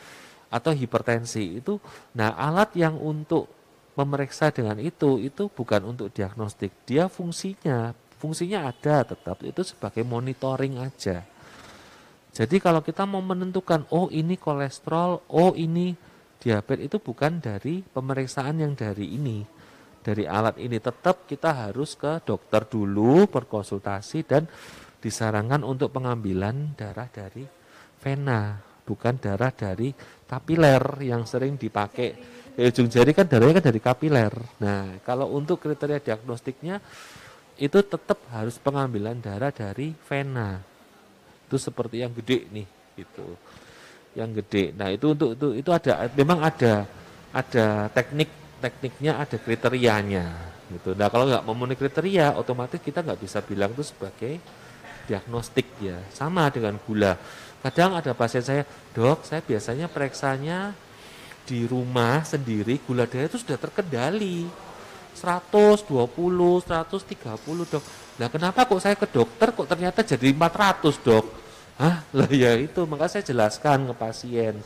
[0.47, 1.83] Atau hipertensi itu
[2.15, 3.51] nah alat yang untuk
[3.99, 6.71] memeriksa dengan itu itu bukan untuk diagnostik.
[6.87, 7.91] Dia fungsinya
[8.23, 11.27] fungsinya ada tetap itu sebagai monitoring aja.
[12.31, 15.91] Jadi kalau kita mau menentukan oh ini kolesterol, oh ini
[16.41, 19.45] diabetes itu bukan dari pemeriksaan yang dari ini,
[20.01, 24.49] dari alat ini tetap kita harus ke dokter dulu berkonsultasi dan
[24.97, 27.45] disarankan untuk pengambilan darah dari
[28.01, 29.93] vena, bukan darah dari
[30.25, 34.33] kapiler yang sering dipakai di ujung jari kan darahnya kan dari kapiler.
[34.59, 36.83] Nah, kalau untuk kriteria diagnostiknya
[37.55, 40.59] itu tetap harus pengambilan darah dari vena.
[41.47, 42.67] Itu seperti yang gede nih,
[42.99, 43.37] gitu.
[44.11, 44.63] Yang gede.
[44.75, 46.83] Nah, itu untuk itu itu ada memang ada
[47.31, 48.29] ada teknik
[48.61, 50.95] tekniknya ada kriterianya gitu.
[50.95, 54.39] Nah kalau nggak memenuhi kriteria, otomatis kita nggak bisa bilang itu sebagai
[55.09, 55.99] diagnostik ya.
[56.13, 57.17] Sama dengan gula.
[57.61, 58.63] Kadang ada pasien saya,
[58.95, 60.73] dok, saya biasanya periksanya
[61.45, 64.47] di rumah sendiri gula darah itu sudah terkendali
[65.17, 67.83] 120, 130 dok.
[68.21, 71.25] Nah kenapa kok saya ke dokter kok ternyata jadi 400 dok?
[71.81, 72.05] Hah?
[72.13, 74.61] Lah ya itu, maka saya jelaskan ke pasien.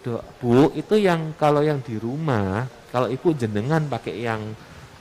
[0.00, 4.40] Dok, Bu, itu yang kalau yang di rumah, kalau ibu jenengan pakai yang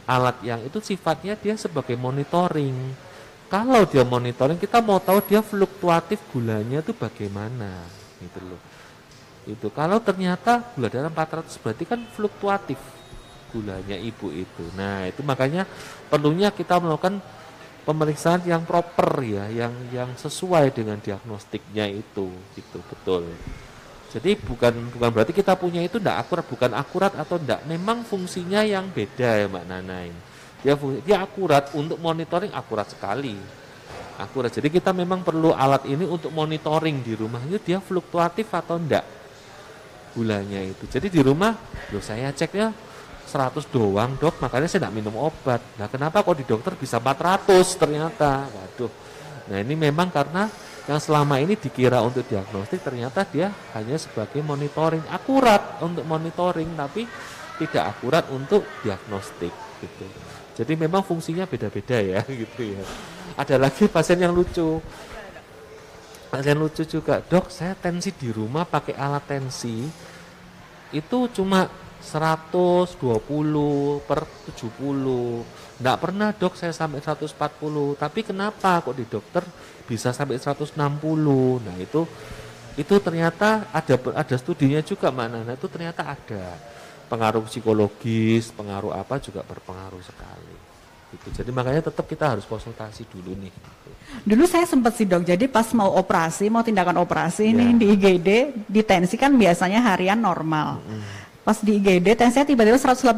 [0.04, 2.76] alat yang itu sifatnya dia sebagai monitoring.
[3.48, 7.88] Kalau dia monitoring, kita mau tahu dia fluktuatif gulanya itu bagaimana,
[8.20, 8.62] gitu loh.
[9.48, 12.78] Itu kalau ternyata gula darah 400 berarti kan fluktuatif
[13.56, 14.64] gulanya ibu itu.
[14.76, 15.64] Nah, itu makanya
[16.12, 17.24] perlunya kita melakukan
[17.84, 23.28] pemeriksaan yang proper ya, yang yang sesuai dengan diagnostiknya itu, gitu betul.
[24.10, 27.62] Jadi bukan bukan berarti kita punya itu tidak akurat, bukan akurat atau tidak.
[27.70, 30.16] Memang fungsinya yang beda ya Mbak Nanain.
[30.66, 33.38] Dia fungsi, dia akurat untuk monitoring akurat sekali.
[34.20, 34.52] Akurat.
[34.52, 39.06] Jadi kita memang perlu alat ini untuk monitoring di rumah itu dia fluktuatif atau tidak
[40.12, 40.84] gulanya itu.
[40.90, 41.56] Jadi di rumah,
[41.94, 42.89] loh saya ceknya
[43.30, 45.62] 100 doang dok, makanya saya tidak minum obat.
[45.78, 48.50] Nah kenapa kok di dokter bisa 400 ternyata?
[48.50, 48.92] Waduh.
[49.54, 50.50] Nah ini memang karena
[50.90, 57.06] yang selama ini dikira untuk diagnostik ternyata dia hanya sebagai monitoring akurat untuk monitoring tapi
[57.62, 59.54] tidak akurat untuk diagnostik
[59.86, 60.06] gitu.
[60.58, 62.82] Jadi memang fungsinya beda-beda ya gitu ya.
[63.38, 64.82] Ada lagi pasien yang lucu.
[66.30, 69.90] Pasien lucu juga, dok saya tensi di rumah pakai alat tensi
[70.90, 74.20] itu cuma 120 per
[74.56, 75.44] 70
[75.80, 79.44] Nggak pernah dok saya sampai 140 Tapi kenapa kok di dokter
[79.90, 80.78] bisa sampai 160
[81.66, 82.06] nah itu
[82.78, 86.54] itu ternyata ada ada studinya juga mana nah itu ternyata ada.
[87.10, 90.56] Pengaruh psikologis pengaruh apa juga berpengaruh sekali
[91.10, 91.42] gitu.
[91.42, 93.50] Jadi makanya tetap kita harus konsultasi dulu nih
[94.22, 95.26] dulu saya sempat sih dok.
[95.26, 97.52] Jadi pas mau operasi mau tindakan operasi ya.
[97.58, 98.30] ini di IGD
[98.70, 100.86] di tensi kan biasanya harian normal.
[100.86, 103.10] -hmm pas di IGD tensinya tiba-tiba 180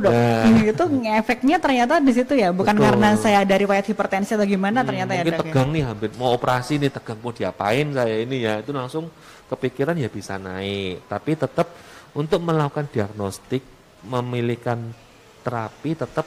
[0.00, 0.08] dok.
[0.08, 0.64] Nah.
[0.72, 2.86] Itu efeknya ternyata di situ ya, bukan Betul.
[2.88, 5.44] karena saya dari riwayat hipertensi atau gimana hmm, ternyata ya, mungkin ya dok.
[5.44, 5.74] tegang ya.
[5.76, 9.12] nih hampir mau operasi nih tegang mau diapain saya ini ya itu langsung
[9.52, 11.04] kepikiran ya bisa naik.
[11.12, 11.68] Tapi tetap
[12.16, 13.60] untuk melakukan diagnostik
[14.08, 14.80] memilihkan
[15.44, 16.24] terapi tetap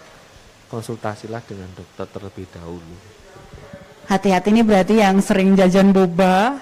[0.69, 2.95] konsultasilah dengan dokter terlebih dahulu.
[4.05, 6.61] Hati-hati nih berarti yang sering jajan boba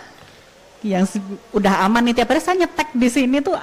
[0.87, 1.03] yang
[1.51, 3.59] udah aman nih tiap hari saya nyetek di sini tuh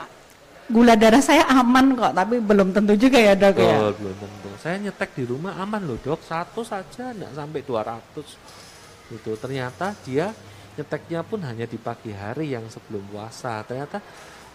[0.70, 3.76] gula darah saya aman kok, tapi belum tentu juga ya dok oh, ya.
[3.96, 4.48] belum tentu.
[4.62, 9.32] Saya nyetek di rumah aman loh dok, satu saja enggak sampai 200 itu.
[9.34, 10.30] Ternyata dia
[10.78, 13.66] nyeteknya pun hanya di pagi hari yang sebelum puasa.
[13.66, 13.98] Ternyata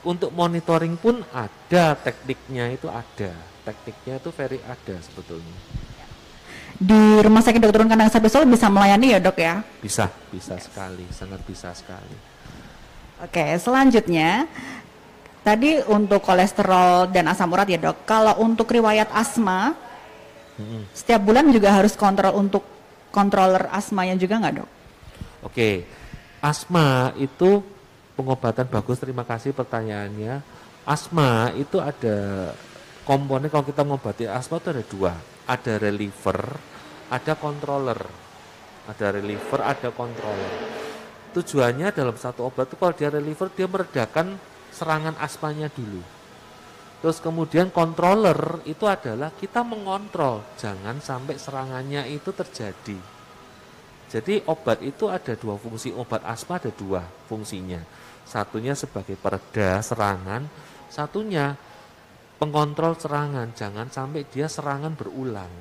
[0.07, 3.33] untuk monitoring pun ada tekniknya itu ada,
[3.67, 5.57] tekniknya itu very ada sebetulnya.
[6.77, 7.89] Di rumah sakit Dr.
[7.89, 9.65] Kandang Sapi Solo bisa melayani ya dok ya?
[9.81, 12.37] Bisa, bisa sekali, sangat bisa sekali.
[13.17, 14.45] Oke, selanjutnya
[15.45, 18.03] Tadi untuk kolesterol dan asam urat ya dok.
[18.03, 19.71] Kalau untuk riwayat asma,
[20.59, 20.91] hmm.
[20.91, 22.63] setiap bulan juga harus kontrol untuk
[23.11, 24.69] controller asmanya juga nggak dok?
[25.47, 25.87] Oke,
[26.43, 27.63] asma itu
[28.17, 28.99] pengobatan bagus.
[28.99, 30.41] Terima kasih pertanyaannya.
[30.87, 32.51] Asma itu ada
[33.03, 35.13] komponen kalau kita ngobati asma itu ada dua.
[35.47, 36.39] Ada reliever,
[37.07, 38.01] ada controller.
[38.87, 40.53] Ada reliever, ada controller.
[41.31, 44.39] Tujuannya dalam satu obat itu kalau dia reliever dia meredakan
[44.77, 46.05] serangan asmanya dulu.
[47.01, 52.97] Terus kemudian controller itu adalah kita mengontrol jangan sampai serangannya itu terjadi.
[54.07, 57.81] Jadi obat itu ada dua fungsi, obat asma ada dua fungsinya.
[58.23, 60.47] Satunya sebagai pereda serangan,
[60.87, 61.53] satunya
[62.39, 65.51] pengontrol serangan, jangan sampai dia serangan berulang.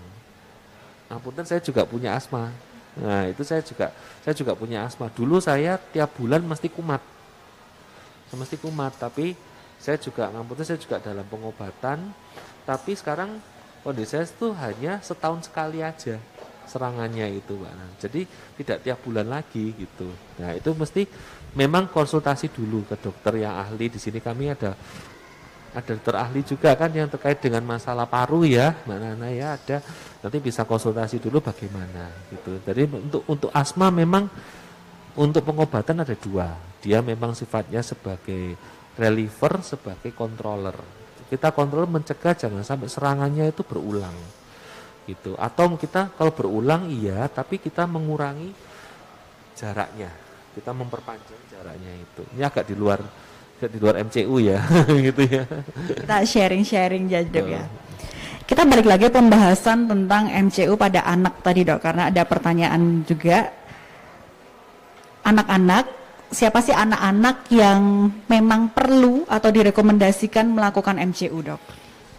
[1.07, 2.51] Nah, punten saya juga punya asma.
[2.97, 5.11] Nah, itu saya juga saya juga punya asma.
[5.11, 7.16] Dulu saya tiap bulan mesti kumat
[8.31, 9.37] semesti kumat tapi
[9.77, 12.11] saya juga ngamputnya saya juga dalam pengobatan.
[12.67, 13.39] Tapi sekarang
[13.87, 16.19] kondisi saya itu hanya setahun sekali aja
[16.67, 17.73] serangannya itu Pak.
[18.03, 18.21] Jadi
[18.59, 20.11] tidak tiap bulan lagi gitu.
[20.43, 21.07] Nah itu mesti
[21.55, 23.87] memang konsultasi dulu ke dokter yang ahli.
[23.87, 24.75] Di sini kami ada
[25.77, 29.79] ada dokter ahli juga kan yang terkait dengan masalah paru ya Mbak Nana ya ada.
[30.27, 32.59] Nanti bisa konsultasi dulu bagaimana gitu.
[32.67, 34.27] Jadi untuk untuk asma memang
[35.15, 36.51] untuk pengobatan ada dua.
[36.87, 38.55] Dia memang sifatnya sebagai
[38.95, 40.79] reliever, sebagai controller.
[41.27, 44.15] Kita kontrol mencegah jangan sampai serangannya itu berulang.
[45.07, 45.35] gitu.
[45.39, 48.55] Atau kita kalau berulang iya tapi kita mengurangi
[49.59, 50.15] jaraknya.
[50.55, 52.23] Kita memperpanjang jaraknya itu.
[52.39, 53.03] Ini agak di luar
[53.59, 54.63] agak di luar MCU ya
[55.11, 55.43] gitu ya.
[55.91, 57.65] Kita sharing-sharing jadi ya.
[58.47, 63.51] Kita balik lagi pembahasan tentang MCU pada anak tadi dok karena ada pertanyaan juga.
[65.27, 71.63] Anak-anak siapa sih anak-anak yang memang perlu atau direkomendasikan melakukan MCU dok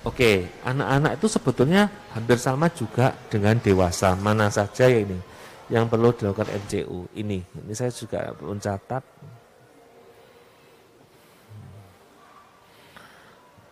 [0.07, 4.15] Oke, anak-anak itu sebetulnya hampir sama juga dengan dewasa.
[4.15, 5.19] Mana saja ya ini
[5.67, 7.11] yang perlu dilakukan MCU.
[7.11, 9.03] Ini, ini saya juga mencatat.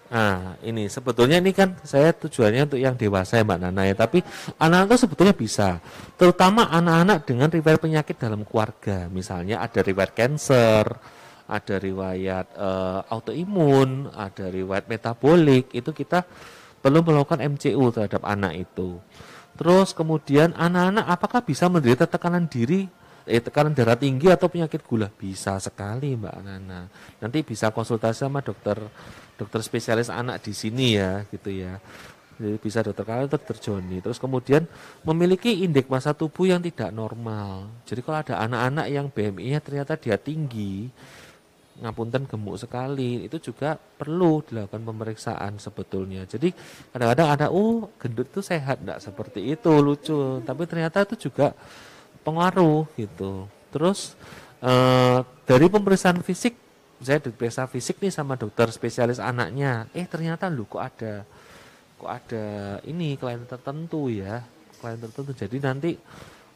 [0.06, 4.22] Nah, ini sebetulnya ini kan saya tujuannya untuk yang dewasa ya Mbak Nana ya, tapi
[4.62, 5.82] anak-anak itu sebetulnya bisa.
[6.14, 9.10] Terutama anak-anak dengan riwayat penyakit dalam keluarga.
[9.10, 10.86] Misalnya ada riwayat cancer,
[11.50, 16.22] ada riwayat uh, autoimun, ada riwayat metabolik, itu kita
[16.86, 19.02] perlu melakukan MCU terhadap anak itu.
[19.58, 22.86] Terus kemudian anak-anak apakah bisa menderita tekanan diri,
[23.26, 25.10] eh, tekanan darah tinggi atau penyakit gula?
[25.10, 26.86] Bisa sekali Mbak Nana.
[27.18, 28.78] Nanti bisa konsultasi sama dokter
[29.36, 31.80] dokter spesialis anak di sini ya, gitu ya.
[32.36, 34.04] Jadi bisa dokter kalian dokter Joni.
[34.04, 34.68] Terus kemudian
[35.08, 37.72] memiliki indeks masa tubuh yang tidak normal.
[37.88, 40.92] Jadi kalau ada anak-anak yang BMI-nya ternyata dia tinggi,
[41.76, 46.56] ngapunten gemuk sekali itu juga perlu dilakukan pemeriksaan sebetulnya jadi
[46.96, 51.52] kadang-kadang ada oh gendut itu sehat enggak seperti itu lucu tapi ternyata itu juga
[52.24, 54.16] pengaruh gitu terus
[54.64, 56.56] eh, dari pemeriksaan fisik
[57.04, 61.28] saya diperiksa fisik nih sama dokter spesialis anaknya eh ternyata lu kok ada
[62.00, 62.46] kok ada
[62.88, 64.44] ini klien tertentu ya
[64.80, 65.92] klien tertentu jadi nanti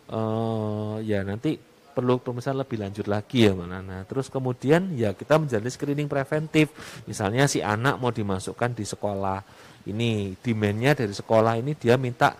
[0.09, 1.59] eh, ya nanti
[1.99, 4.07] perlu pemeriksaan lebih lanjut lagi ya Mbak Nana.
[4.07, 6.71] Terus kemudian ya kita menjalani screening preventif.
[7.03, 9.43] Misalnya si anak mau dimasukkan di sekolah
[9.91, 12.31] ini demandnya dari sekolah ini dia minta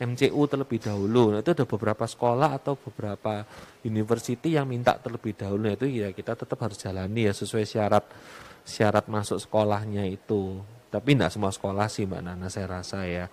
[0.00, 1.36] MCU terlebih dahulu.
[1.36, 3.44] Nah, itu ada beberapa sekolah atau beberapa
[3.84, 5.68] university yang minta terlebih dahulu.
[5.68, 8.04] Nah, itu ya kita tetap harus jalani ya sesuai syarat
[8.64, 10.56] syarat masuk sekolahnya itu.
[10.88, 13.28] Tapi tidak semua sekolah sih Mbak Nana saya rasa ya.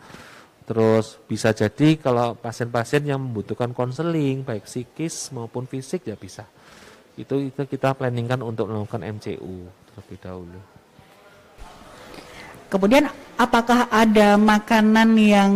[0.67, 6.43] Terus bisa jadi kalau pasien-pasien yang membutuhkan konseling baik psikis maupun fisik ya bisa.
[7.15, 10.59] Itu itu kita planningkan untuk melakukan MCU terlebih dahulu.
[12.67, 13.07] Kemudian
[13.39, 15.51] apakah ada makanan yang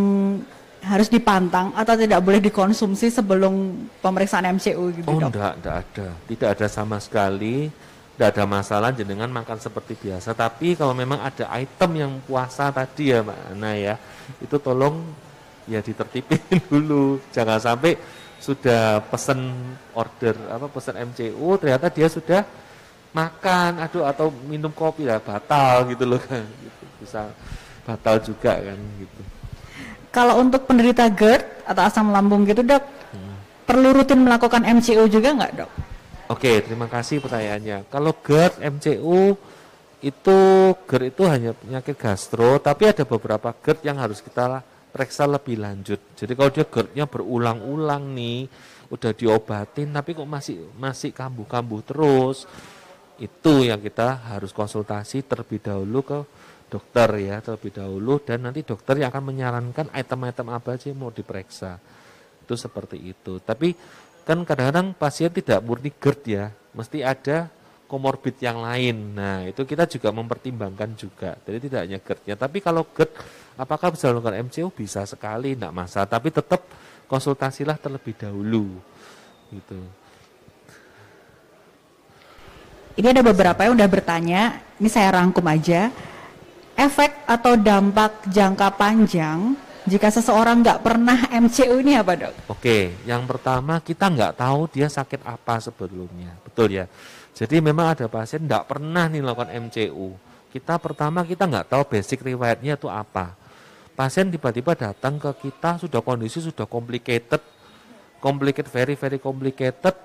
[0.81, 5.29] harus dipantang atau tidak boleh dikonsumsi sebelum pemeriksaan MCU gitu Oh dok?
[5.29, 6.07] enggak, enggak ada.
[6.25, 7.69] Tidak ada sama sekali.
[8.11, 10.33] Tidak ada masalah dengan makan seperti biasa.
[10.33, 13.95] Tapi kalau memang ada item yang puasa tadi ya Mbak Ana ya
[14.41, 15.01] itu tolong
[15.69, 17.93] ya ditertipin dulu jangan sampai
[18.41, 19.53] sudah pesen
[19.93, 22.41] order apa pesen MCU ternyata dia sudah
[23.13, 26.83] makan aduh atau minum kopi lah batal gitu loh kan gitu.
[26.97, 27.29] bisa
[27.85, 29.21] batal juga kan gitu
[30.11, 33.65] kalau untuk penderita GERD atau asam lambung gitu dok hmm.
[33.65, 35.71] perlu rutin melakukan MCU juga nggak dok
[36.31, 39.35] Oke terima kasih pertanyaannya kalau GERD MCU
[40.01, 40.39] itu
[40.89, 46.01] GERD itu hanya penyakit gastro, tapi ada beberapa GERD yang harus kita periksa lebih lanjut.
[46.17, 48.49] Jadi kalau dia GERD-nya berulang-ulang nih,
[48.89, 52.49] udah diobatin tapi kok masih masih kambuh-kambuh terus,
[53.21, 56.19] itu yang kita harus konsultasi terlebih dahulu ke
[56.71, 61.75] dokter ya terlebih dahulu dan nanti dokter yang akan menyarankan item-item apa aja mau diperiksa.
[62.47, 63.43] Itu seperti itu.
[63.43, 63.75] Tapi
[64.23, 67.51] kan kadang-kadang pasien tidak murni GERD ya, mesti ada
[67.91, 69.19] komorbid yang lain.
[69.19, 71.35] Nah, itu kita juga mempertimbangkan juga.
[71.43, 73.11] Jadi tidak hanya GERD-nya, tapi kalau GERD
[73.59, 74.71] apakah bisa melakukan MCU?
[74.71, 76.07] Bisa sekali, tidak masalah.
[76.07, 76.63] Tapi tetap
[77.11, 78.79] konsultasilah terlebih dahulu.
[79.51, 79.79] Gitu.
[82.95, 85.91] Ini ada beberapa yang udah bertanya, ini saya rangkum aja.
[86.75, 89.55] Efek atau dampak jangka panjang
[89.85, 92.33] jika seseorang nggak pernah MCU ini apa dok?
[92.53, 96.85] Oke, yang pertama kita nggak tahu dia sakit apa sebelumnya, betul ya.
[97.33, 100.13] Jadi memang ada pasien tidak pernah nih melakukan MCU.
[100.53, 103.33] Kita pertama kita nggak tahu basic riwayatnya itu apa.
[103.97, 107.41] Pasien tiba-tiba datang ke kita sudah kondisi sudah complicated,
[108.21, 109.95] complicated very very complicated,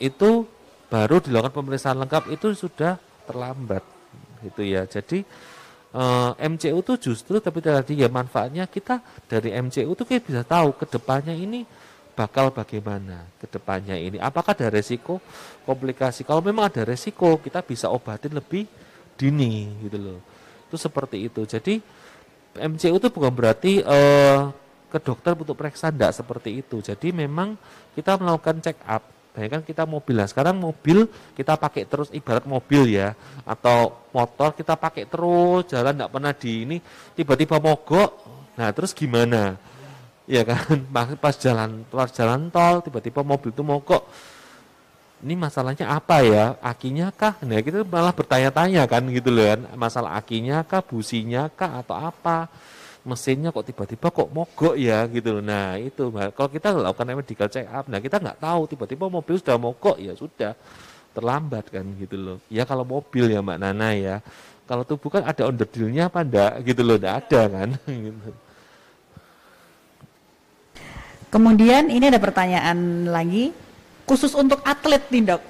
[0.00, 0.44] itu
[0.90, 2.98] baru dilakukan pemeriksaan lengkap itu sudah
[3.30, 3.86] terlambat,
[4.42, 4.88] gitu ya.
[4.90, 5.22] Jadi
[5.94, 10.74] eh, MCU itu justru tapi tadi ya manfaatnya kita dari MCU itu kita bisa tahu
[10.74, 11.66] ke depannya ini
[12.20, 14.20] bakal bagaimana ke depannya ini.
[14.20, 15.24] Apakah ada resiko
[15.64, 16.26] komplikasi?
[16.28, 18.68] Kalau memang ada resiko, kita bisa obatin lebih
[19.16, 20.18] dini gitu loh.
[20.68, 21.48] Itu seperti itu.
[21.48, 21.80] Jadi
[22.60, 24.52] MCU itu bukan berarti uh,
[24.92, 26.84] ke dokter untuk periksa tidak seperti itu.
[26.84, 27.56] Jadi memang
[27.96, 29.00] kita melakukan check up.
[29.30, 30.26] Bayangkan kita mobil lah.
[30.26, 31.06] Sekarang mobil
[31.38, 33.14] kita pakai terus ibarat mobil ya
[33.46, 36.76] atau motor kita pakai terus jalan tidak pernah di ini
[37.14, 38.10] tiba-tiba mogok.
[38.58, 39.56] Nah terus gimana?
[40.30, 40.86] ya kan
[41.24, 44.06] pas jalan pas jalan tol tiba-tiba mobil itu mogok
[45.20, 50.14] ini masalahnya apa ya akinya kah nah kita malah bertanya-tanya kan gitu loh kan masalah
[50.14, 52.46] akinya kah businya kah atau apa
[53.00, 57.66] mesinnya kok tiba-tiba kok mogok ya gitu loh nah itu kalau kita lakukan medical check
[57.72, 60.52] up nah kita nggak tahu tiba-tiba mobil sudah mogok ya sudah
[61.16, 64.16] terlambat kan gitu loh ya kalau mobil ya mbak Nana ya
[64.68, 67.68] kalau tubuh kan ada underdealnya apa enggak gitu loh enggak ada kan
[68.06, 68.30] gitu.
[71.30, 73.54] Kemudian ini ada pertanyaan lagi
[74.02, 75.42] khusus untuk atlet nih dok.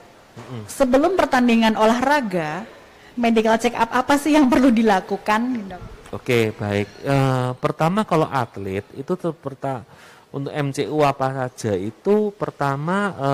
[0.69, 2.69] Sebelum pertandingan olahraga,
[3.17, 5.41] medical check up apa sih yang perlu dilakukan
[5.73, 6.00] dok?
[6.11, 6.89] Oke baik.
[7.07, 7.17] E,
[7.63, 9.83] pertama kalau atlet itu seperti
[10.31, 13.31] untuk MCU apa saja itu pertama e,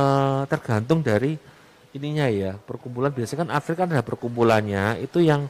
[0.49, 1.37] tergantung dari
[1.97, 5.49] ininya ya perkumpulan biasanya kan atlet kan ada perkumpulannya itu yang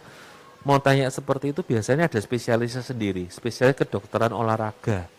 [0.62, 5.10] mau tanya seperti itu biasanya ada spesialisnya sendiri spesialis kedokteran olahraga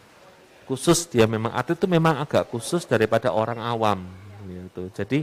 [0.67, 4.03] khusus dia memang atlet itu memang agak khusus daripada orang awam
[4.47, 4.91] gitu.
[4.91, 5.19] Jadi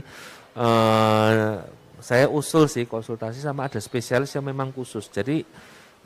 [0.57, 1.53] eh,
[2.01, 5.07] saya usul sih konsultasi sama ada spesialis yang memang khusus.
[5.09, 5.45] Jadi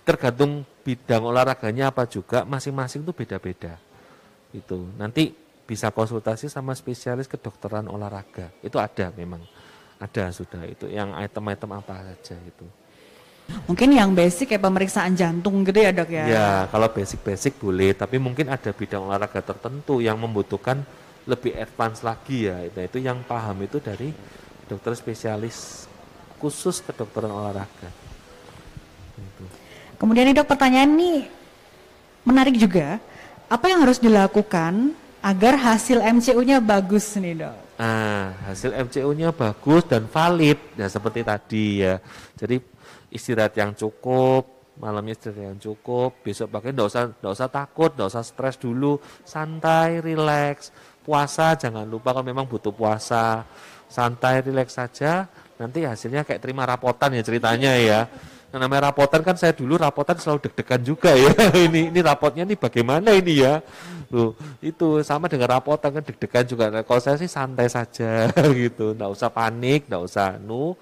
[0.09, 3.77] tergantung bidang olahraganya apa juga masing-masing itu beda-beda.
[4.49, 5.29] Itu nanti
[5.69, 8.49] bisa konsultasi sama spesialis kedokteran olahraga.
[8.65, 9.45] Itu ada memang.
[10.01, 12.65] Ada sudah itu yang item-item apa saja itu.
[13.67, 16.25] Mungkin yang basic kayak pemeriksaan jantung gitu ya dok ya?
[16.25, 20.81] Ya kalau basic-basic boleh, tapi mungkin ada bidang olahraga tertentu yang membutuhkan
[21.29, 24.09] lebih advance lagi ya itu itu yang paham itu dari
[24.65, 25.85] dokter spesialis
[26.41, 27.89] khusus kedokteran olahraga.
[29.19, 29.58] Gitu.
[29.99, 31.27] Kemudian ini dok pertanyaan ini
[32.23, 33.03] menarik juga.
[33.51, 37.55] Apa yang harus dilakukan agar hasil MCU-nya bagus nih dok?
[37.75, 40.55] Ah hasil MCU-nya bagus dan valid.
[40.79, 41.99] Ya seperti tadi ya.
[42.39, 42.63] Jadi
[43.11, 48.07] istirahat yang cukup, malamnya istirahat yang cukup, besok pakai nggak usah nggak usah takut, nggak
[48.07, 50.71] usah stres dulu, santai, rileks
[51.03, 53.43] puasa jangan lupa kalau memang butuh puasa.
[53.89, 55.27] Santai rileks saja.
[55.59, 58.07] Nanti hasilnya kayak terima rapotan ya ceritanya ya
[58.49, 61.31] nah, namanya rapotan kan saya dulu rapotan selalu deg-degan juga ya.
[61.69, 63.61] Ini ini rapotnya ini bagaimana ini ya?
[64.09, 66.65] Loh itu sama dengan rapotan kan deg-degan juga.
[66.73, 68.29] Nah, kalau saya sih santai saja
[68.65, 68.97] gitu.
[68.97, 70.73] Nggak usah panik nggak usah nu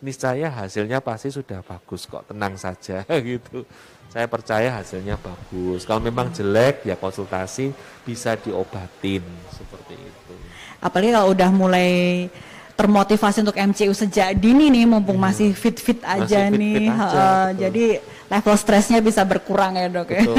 [0.00, 2.24] niscaya hasilnya pasti sudah bagus kok.
[2.24, 3.68] Tenang saja gitu.
[4.10, 5.86] Saya percaya hasilnya bagus.
[5.86, 7.70] Kalau memang jelek ya konsultasi
[8.02, 9.22] bisa diobatin.
[9.54, 10.34] Seperti itu.
[10.80, 11.90] Apalagi kalau udah mulai
[12.80, 15.26] termotivasi untuk MCU sejak dini nih mumpung hmm.
[15.28, 16.88] masih fit-fit aja fit -fit nih.
[16.88, 17.84] Aja, uh, jadi
[18.32, 20.24] level stresnya bisa berkurang ya, Dok ya.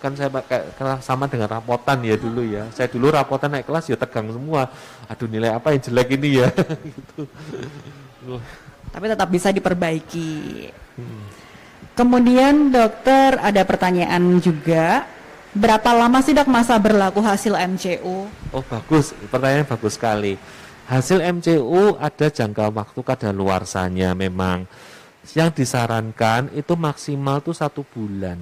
[0.00, 0.72] kan saya pakai
[1.04, 2.64] sama dengan rapotan ya dulu ya.
[2.72, 4.72] Saya dulu rapotan naik kelas ya tegang semua.
[5.04, 6.48] Aduh nilai apa yang jelek ini ya
[6.96, 7.28] gitu.
[8.88, 10.32] Tapi tetap bisa diperbaiki.
[10.96, 11.28] Hmm.
[11.92, 15.04] Kemudian dokter ada pertanyaan juga,
[15.52, 18.24] berapa lama sih dok masa berlaku hasil MCU?
[18.56, 20.40] Oh bagus, pertanyaan bagus sekali.
[20.90, 24.66] Hasil MCU ada jangka waktu kadaluarsanya memang.
[25.38, 28.34] Yang disarankan itu maksimal tuh satu bulan.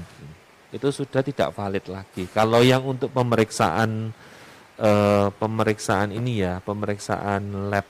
[0.73, 2.25] Itu sudah tidak valid lagi.
[2.33, 4.17] Kalau yang untuk pemeriksaan
[4.81, 7.85] eh, pemeriksaan ini ya, pemeriksaan lab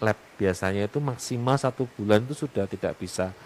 [0.00, 3.36] lab biasanya itu maksimal satu bulan itu sudah tidak bisa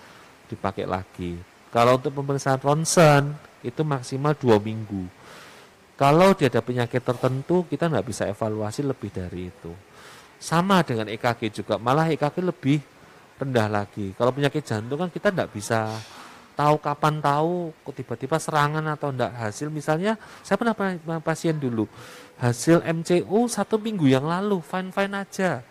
[0.46, 1.35] dipakai lagi.
[1.74, 3.35] Kalau untuk pemeriksaan ronsen
[3.66, 5.03] itu maksimal dua minggu.
[5.98, 9.88] Kalau dia ada penyakit tertentu kita nggak bisa evaluasi lebih dari itu.
[10.38, 12.79] Sama dengan EKG juga, malah EKG lebih
[13.38, 14.14] rendah lagi.
[14.14, 15.91] Kalau penyakit jantung kan kita nggak bisa
[16.59, 20.74] tahu kapan tahu tiba-tiba serangan atau enggak hasil misalnya saya pernah
[21.22, 21.86] pasien dulu
[22.34, 25.62] hasil MCU satu minggu yang lalu fine fine aja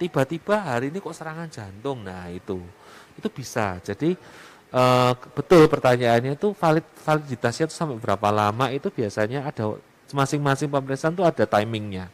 [0.00, 2.56] tiba-tiba hari ini kok serangan jantung nah itu
[3.20, 3.76] itu bisa.
[3.84, 4.16] Jadi
[4.72, 9.76] uh, betul pertanyaannya itu valid validitasnya itu sampai berapa lama itu biasanya ada
[10.10, 12.08] masing-masing pemeriksaan itu ada timingnya.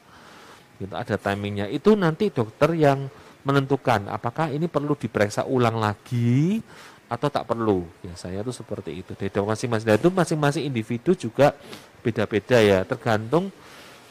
[0.77, 1.67] Gitu, ada timingnya.
[1.73, 3.09] Itu nanti dokter yang
[3.47, 6.59] menentukan apakah ini perlu diperiksa ulang lagi
[7.07, 7.87] atau tak perlu.
[8.03, 9.13] Biasanya itu seperti itu.
[9.15, 9.87] Dari masing-masing.
[9.97, 11.55] Itu masing-masing individu juga
[12.03, 13.51] beda-beda ya, tergantung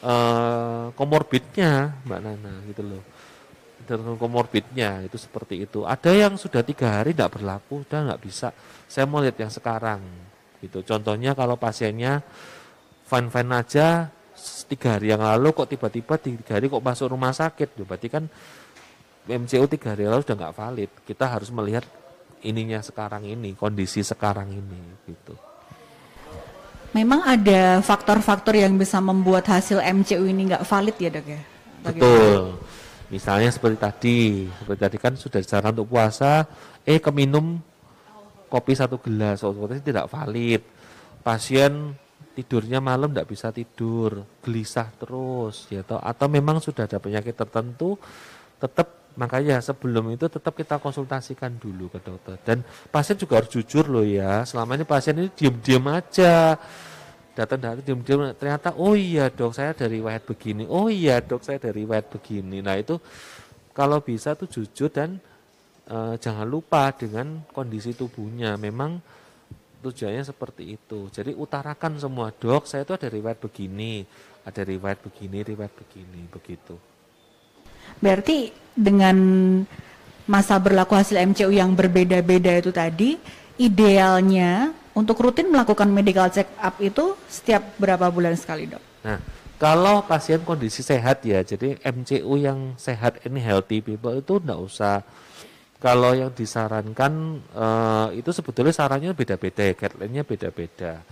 [0.03, 3.03] uh, komorbidnya, Mbak Nana gitu loh
[3.85, 5.85] dengan komorbidnya itu seperti itu.
[5.85, 8.49] Ada yang sudah tiga hari tidak berlaku, sudah nggak bisa.
[8.89, 10.01] Saya mau lihat yang sekarang.
[10.59, 10.81] Gitu.
[10.81, 12.25] Contohnya kalau pasiennya
[13.05, 14.09] fine fine aja
[14.65, 18.23] tiga hari yang lalu kok tiba-tiba tiga hari kok masuk rumah sakit, berarti kan
[19.25, 20.91] MCU tiga hari lalu sudah nggak valid.
[21.03, 21.85] Kita harus melihat
[22.45, 25.33] ininya sekarang ini, kondisi sekarang ini, gitu.
[26.95, 31.41] Memang ada faktor-faktor yang bisa membuat hasil MCU ini nggak valid ya dok ya?
[31.83, 32.55] Betul.
[33.11, 36.47] Misalnya seperti tadi, seperti tadi kan sudah disarankan untuk puasa,
[36.87, 37.59] eh keminum
[38.47, 40.63] kopi satu gelas, otomatis tidak valid.
[41.19, 41.97] Pasien
[42.35, 47.95] tidurnya malam tidak bisa tidur, gelisah terus, ya atau atau memang sudah ada penyakit tertentu,
[48.59, 52.35] tetap makanya sebelum itu tetap kita konsultasikan dulu ke dokter.
[52.43, 52.57] Dan
[52.91, 56.59] pasien juga harus jujur loh ya selama ini pasien ini diem-diem aja.
[57.35, 60.63] Datang datang diem-diem ternyata oh iya dok saya dari riwayat begini.
[60.67, 62.59] Oh iya dok saya dari riwayat begini.
[62.59, 62.99] Nah itu
[63.75, 65.19] kalau bisa tuh jujur dan
[65.87, 68.55] e, jangan lupa dengan kondisi tubuhnya.
[68.55, 68.99] Memang
[69.85, 74.01] tujuannya seperti itu jadi utarakan semua dok saya itu ada riwayat begini
[74.41, 76.75] ada riwayat begini riwayat begini begitu
[77.99, 79.17] Berarti dengan
[80.25, 83.15] masa berlaku hasil MCU yang berbeda-beda itu tadi,
[83.55, 88.83] idealnya untuk rutin melakukan medical check up itu setiap berapa bulan sekali dok?
[89.05, 89.19] Nah,
[89.55, 94.97] kalau pasien kondisi sehat ya, jadi MCU yang sehat ini healthy people itu tidak usah.
[95.85, 97.13] Kalau yang disarankan
[97.53, 101.05] uh, itu sebetulnya sarannya beda-beda, guideline-nya beda-beda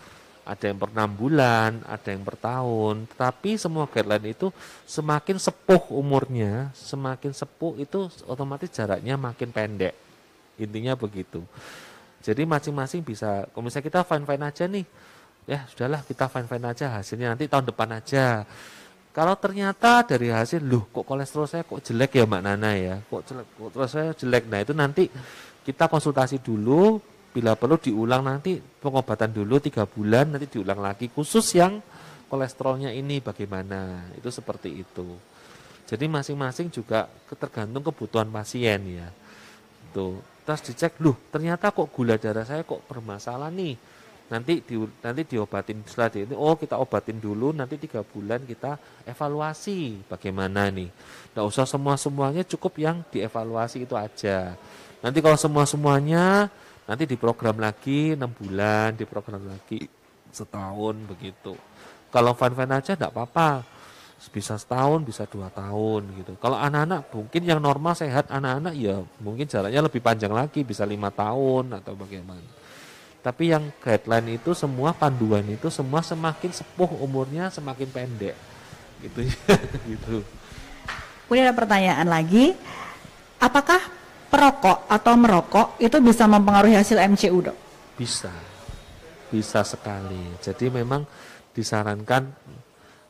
[0.43, 3.07] ada yang per enam bulan, ada yang per tahun.
[3.15, 4.51] Tapi semua guideline itu
[4.83, 9.95] semakin sepuh umurnya, semakin sepuh itu otomatis jaraknya makin pendek.
[10.59, 11.41] Intinya begitu.
[12.23, 14.85] Jadi masing-masing bisa, kalau misalnya kita fine-fine aja nih,
[15.43, 18.47] ya sudahlah kita fine-fine aja hasilnya nanti tahun depan aja.
[19.13, 23.21] Kalau ternyata dari hasil, loh kok kolesterol saya kok jelek ya Mbak Nana ya, kok
[23.29, 24.43] jelek, kolesterol saya jelek.
[24.49, 25.05] Nah itu nanti
[25.61, 26.97] kita konsultasi dulu,
[27.29, 31.13] bila perlu diulang nanti pengobatan dulu tiga bulan nanti diulang lagi.
[31.13, 31.77] Khusus yang
[32.25, 34.09] kolesterolnya ini bagaimana?
[34.17, 35.05] Itu seperti itu.
[35.85, 37.05] Jadi masing-masing juga
[37.37, 39.07] tergantung kebutuhan pasien ya.
[39.93, 43.79] Tuh terus dicek loh ternyata kok gula darah saya kok bermasalah nih
[44.33, 48.81] nanti di, nanti diobatin setelah di ini oh kita obatin dulu nanti tiga bulan kita
[49.05, 50.89] evaluasi bagaimana nih
[51.37, 54.57] nggak usah semua semuanya cukup yang dievaluasi itu aja.
[55.05, 56.49] Nanti kalau semua semuanya
[56.89, 59.85] nanti diprogram lagi enam bulan diprogram lagi
[60.33, 61.53] setahun begitu.
[62.09, 63.61] Kalau fan fan aja tidak apa-apa.
[64.31, 66.39] Bisa setahun bisa dua tahun gitu.
[66.39, 71.11] Kalau anak-anak mungkin yang normal sehat anak-anak ya mungkin jalannya lebih panjang lagi bisa lima
[71.11, 72.62] tahun atau bagaimana
[73.23, 78.35] tapi yang guideline itu semua panduan itu semua semakin sepuh umurnya semakin pendek
[78.99, 79.23] gitu
[79.89, 80.15] gitu
[81.25, 82.53] kemudian ada pertanyaan lagi
[83.39, 83.81] apakah
[84.33, 87.57] perokok atau merokok itu bisa mempengaruhi hasil MCU dok?
[87.93, 88.33] Bisa,
[89.29, 90.33] bisa sekali.
[90.41, 91.05] Jadi memang
[91.53, 92.33] disarankan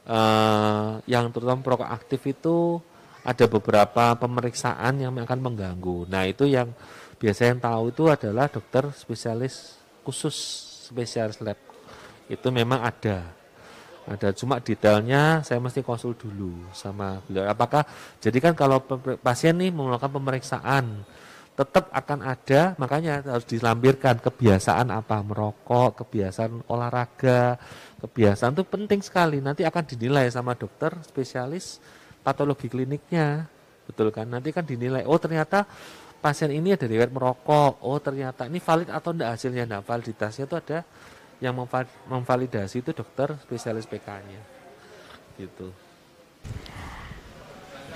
[0.04, 2.76] uh, yang terutama perokok aktif itu
[3.24, 6.12] ada beberapa pemeriksaan yang akan mengganggu.
[6.12, 6.76] Nah itu yang
[7.16, 10.36] biasa yang tahu itu adalah dokter spesialis khusus
[10.92, 11.58] spesialis lab.
[12.28, 13.24] Itu memang ada.
[14.04, 14.36] Ada.
[14.36, 17.48] Cuma detailnya saya mesti konsul dulu sama beliau.
[17.48, 17.88] Apakah
[18.20, 18.84] jadi kan kalau
[19.24, 21.08] pasien nih melakukan pemeriksaan
[21.54, 27.62] tetap akan ada makanya harus dilampirkan kebiasaan apa merokok kebiasaan olahraga
[28.02, 29.40] kebiasaan itu penting sekali.
[29.40, 31.80] Nanti akan dinilai sama dokter spesialis
[32.26, 33.48] patologi kliniknya.
[33.88, 34.28] Betul kan?
[34.28, 35.64] Nanti kan dinilai oh ternyata
[36.24, 40.56] pasien ini ada riwayat merokok oh ternyata ini valid atau tidak hasilnya nah validitasnya itu
[40.56, 40.88] ada
[41.44, 41.60] yang
[42.08, 44.40] memvalidasi itu dokter spesialis PK-nya.
[45.36, 45.68] Gitu.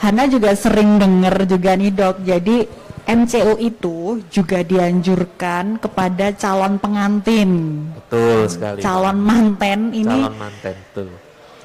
[0.04, 2.68] Hana juga sering dengar juga nih dok, jadi
[3.08, 7.52] MCO itu juga dianjurkan kepada calon pengantin.
[7.96, 8.84] Betul sekali.
[8.84, 10.28] Calon manten ini.
[10.28, 11.08] Calon manten, betul.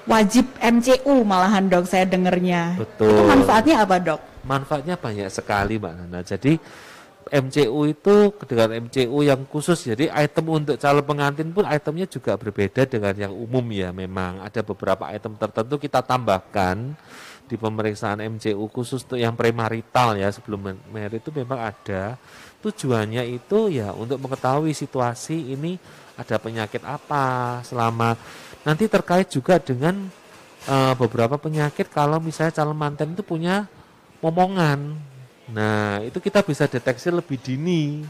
[0.07, 2.79] Wajib MCU malahan dok saya dengarnya.
[2.79, 3.11] Betul.
[3.11, 4.32] Itu manfaatnya apa dok?
[4.43, 6.21] Manfaatnya banyak sekali mbak Nana.
[6.27, 6.59] Jadi
[7.31, 8.17] MCU itu
[8.51, 13.33] dengan MCU yang khusus jadi item untuk calon pengantin pun itemnya juga berbeda dengan yang
[13.33, 16.99] umum ya memang ada beberapa item tertentu kita tambahkan
[17.47, 22.17] di pemeriksaan MCU khusus untuk yang premarital ya sebelum married itu memang ada
[22.65, 25.77] tujuannya itu ya untuk mengetahui situasi ini
[26.17, 28.17] ada penyakit apa selama
[28.63, 30.09] nanti terkait juga dengan
[30.65, 33.67] uh, beberapa penyakit kalau misalnya calon mantan itu punya
[34.23, 35.11] momongan
[35.53, 38.07] Nah, itu kita bisa deteksi lebih dini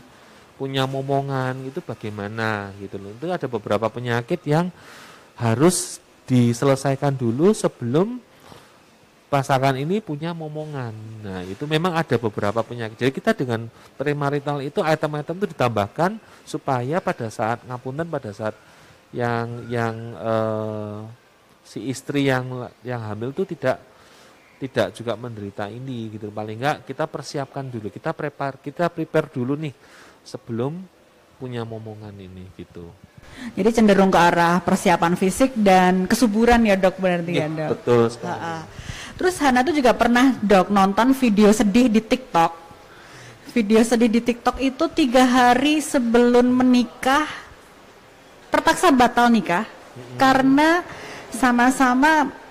[0.60, 3.10] punya momongan itu bagaimana gitu loh.
[3.16, 4.68] Itu ada beberapa penyakit yang
[5.40, 5.98] harus
[6.28, 8.22] diselesaikan dulu sebelum
[9.26, 10.92] pasangan ini punya momongan.
[11.24, 13.00] Nah, itu memang ada beberapa penyakit.
[13.00, 13.66] Jadi kita dengan
[13.98, 18.54] premarital itu item-item itu ditambahkan supaya pada saat ngapunten pada saat
[19.10, 20.98] yang yang eh,
[21.64, 23.80] si istri yang yang hamil itu tidak
[24.62, 26.30] tidak juga menderita ini gitu.
[26.30, 29.74] Paling enggak kita persiapkan dulu kita prepare kita prepare dulu nih
[30.22, 30.78] sebelum
[31.42, 32.86] punya momongan ini gitu.
[33.58, 37.68] Jadi cenderung ke arah persiapan fisik dan kesuburan ya dok berarti ya, ya dok?
[37.74, 38.38] betul sekali.
[38.38, 38.56] Ha -ha.
[39.18, 42.62] terus Hana tuh juga pernah dok nonton video sedih di TikTok.
[43.50, 47.26] Video sedih di TikTok itu tiga hari sebelum menikah
[48.54, 49.66] terpaksa batal nikah
[50.16, 50.86] karena
[51.34, 52.41] sama-sama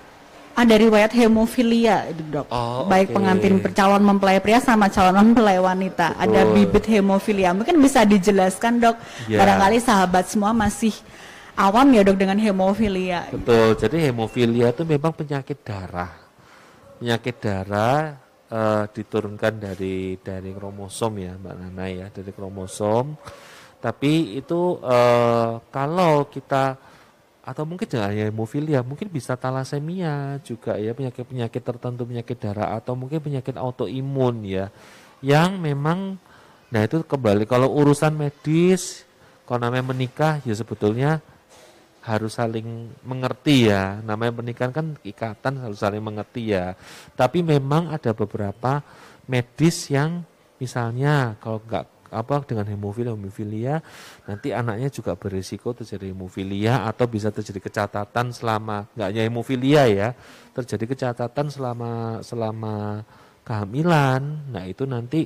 [0.52, 3.14] ada riwayat hemofilia itu dok Oh, baik oke.
[3.16, 6.54] pengantin calon mempelai pria sama calon mempelai wanita ada Betul.
[6.54, 8.96] bibit hemofilia mungkin bisa dijelaskan dok
[9.26, 9.40] Ya.
[9.40, 10.92] barangkali sahabat semua masih
[11.52, 13.76] awam ya dok dengan hemofilia Betul.
[13.76, 16.12] Jadi hemofilia itu memang penyakit darah.
[16.96, 23.16] Penyakit darah eh, diturunkan dari dari kromosom ya, Mbak Nana ya, dari kromosom.
[23.78, 26.76] Tapi itu eh, kalau kita
[27.42, 32.94] atau mungkin jangan hanya hemofilia, mungkin bisa talasemia juga ya, penyakit-penyakit tertentu penyakit darah atau
[32.94, 34.70] mungkin penyakit autoimun ya.
[35.18, 35.98] Yang memang
[36.72, 39.04] nah itu kembali kalau urusan medis
[39.44, 41.20] kalau namanya menikah ya sebetulnya
[42.02, 43.98] harus saling mengerti ya.
[44.02, 46.78] Namanya pernikahan kan ikatan harus saling mengerti ya.
[47.18, 48.82] Tapi memang ada beberapa
[49.26, 50.26] medis yang
[50.58, 53.80] misalnya kalau nggak apa dengan hemofilia hemofilia
[54.28, 60.08] nanti anaknya juga berisiko terjadi hemofilia atau bisa terjadi kecatatan selama nggak hanya hemofilia ya
[60.52, 63.00] terjadi kecatatan selama selama
[63.42, 65.24] kehamilan nah itu nanti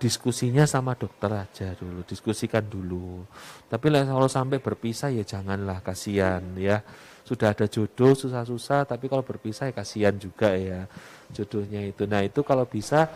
[0.00, 3.20] diskusinya sama dokter aja dulu, diskusikan dulu.
[3.68, 6.80] Tapi kalau sampai berpisah ya janganlah kasihan ya.
[7.20, 10.88] Sudah ada jodoh susah-susah, tapi kalau berpisah ya kasihan juga ya
[11.30, 12.08] jodohnya itu.
[12.08, 13.12] Nah itu kalau bisa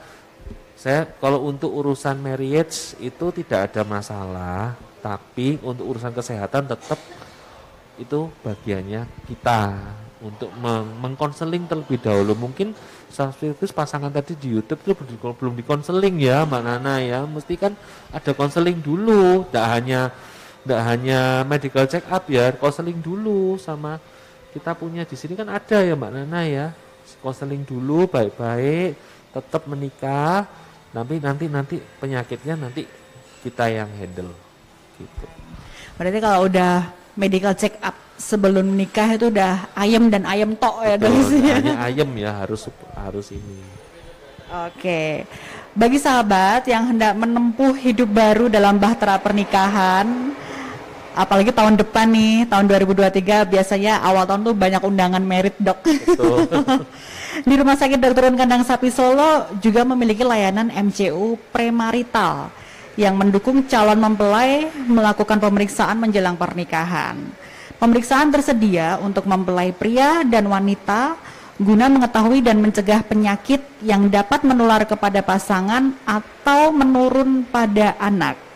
[0.74, 6.98] saya kalau untuk urusan marriage itu tidak ada masalah, tapi untuk urusan kesehatan tetap
[7.94, 9.70] itu bagiannya kita
[10.24, 12.34] untuk meng- mengkonseling terlebih dahulu.
[12.48, 12.74] Mungkin
[13.12, 17.22] sekaligus pasangan tadi di YouTube itu belum dikonseling ya Mbak Nana ya.
[17.22, 17.72] Mesti kan
[18.10, 20.00] ada konseling dulu tidak hanya
[20.64, 24.00] tidak hanya medical check up ya konseling dulu sama
[24.56, 26.66] kita punya di sini kan ada ya Mbak Nana ya.
[27.20, 30.46] Konseling dulu baik-baik tetap menikah
[30.94, 32.86] nanti nanti nanti penyakitnya nanti
[33.42, 34.30] kita yang handle
[34.94, 35.26] gitu.
[35.98, 40.94] Berarti kalau udah medical check up sebelum nikah itu udah ayam dan ayam tok ya
[40.98, 41.54] isinya.
[41.58, 43.58] hanya ayam ya harus harus ini.
[44.70, 45.26] Oke,
[45.74, 50.30] bagi sahabat yang hendak menempuh hidup baru dalam bahtera pernikahan,
[51.14, 55.80] apalagi tahun depan nih, tahun 2023 biasanya awal tahun tuh banyak undangan merit dok.
[57.48, 58.30] Di Rumah Sakit Dr.
[58.30, 62.50] Un Kandang Sapi Solo juga memiliki layanan MCU premarital
[62.94, 67.18] yang mendukung calon mempelai melakukan pemeriksaan menjelang pernikahan.
[67.82, 71.18] Pemeriksaan tersedia untuk mempelai pria dan wanita
[71.58, 78.53] guna mengetahui dan mencegah penyakit yang dapat menular kepada pasangan atau menurun pada anak.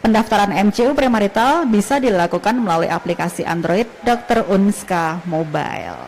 [0.00, 4.48] Pendaftaran MCU premarital bisa dilakukan melalui aplikasi Android Dr.
[4.48, 6.00] Unska Mobile.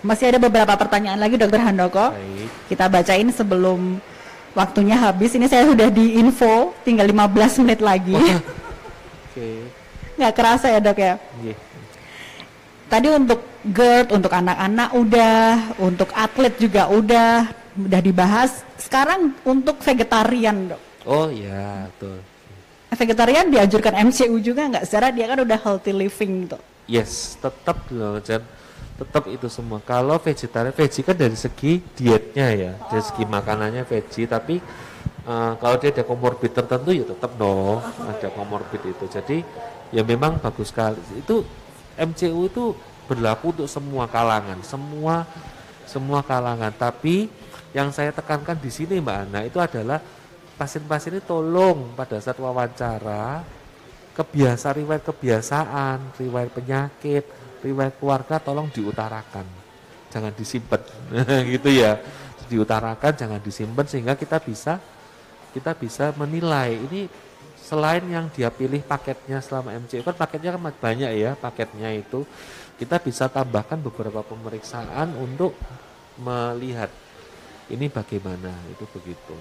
[0.00, 2.16] Masih ada beberapa pertanyaan lagi Dokter Handoko.
[2.16, 2.48] Baik.
[2.72, 4.00] Kita bacain sebelum
[4.56, 5.36] waktunya habis.
[5.36, 8.16] Ini saya sudah di info, tinggal 15 menit lagi.
[8.16, 9.48] Oke.
[10.16, 11.14] Nggak kerasa ya dok ya.
[11.44, 11.56] Iya.
[12.88, 15.44] Tadi untuk GERD, untuk anak-anak udah,
[15.80, 18.64] untuk atlet juga udah, udah dibahas.
[18.80, 20.80] Sekarang untuk vegetarian dok.
[21.04, 22.31] Oh ya, betul.
[22.92, 24.84] Vegetarian dianjurkan MCU juga nggak?
[24.84, 26.60] Secara dia kan udah healthy living tuh.
[26.84, 28.44] Yes, tetap loh, Jan.
[29.00, 29.80] Tetap itu semua.
[29.80, 34.28] Kalau vegetarian, veggie kan dari segi dietnya ya, dari segi makanannya veggie.
[34.28, 34.60] Tapi
[35.24, 39.04] eh, kalau dia ada komorbid tertentu ya tetap dong ada komorbid itu.
[39.08, 39.40] Jadi
[39.88, 41.00] ya memang bagus sekali.
[41.16, 41.48] Itu
[41.96, 42.76] MCU itu
[43.08, 45.24] berlaku untuk semua kalangan, semua
[45.88, 46.70] semua kalangan.
[46.76, 47.32] Tapi
[47.72, 50.00] yang saya tekankan di sini Mbak Ana itu adalah
[50.56, 53.42] pasien-pasien ini tolong pada saat wawancara
[54.12, 57.24] kebiasaan riwayat kebiasaan, riwayat penyakit,
[57.64, 59.48] riwayat keluarga tolong diutarakan.
[60.12, 60.80] Jangan disimpan.
[61.56, 61.96] gitu ya.
[62.52, 64.76] Diutarakan jangan disimpan sehingga kita bisa
[65.56, 67.08] kita bisa menilai ini
[67.56, 72.26] selain yang dia pilih paketnya selama MCU kan paketnya kan banyak ya paketnya itu
[72.76, 75.54] kita bisa tambahkan beberapa pemeriksaan untuk
[76.20, 76.90] melihat
[77.72, 79.36] ini bagaimana itu begitu.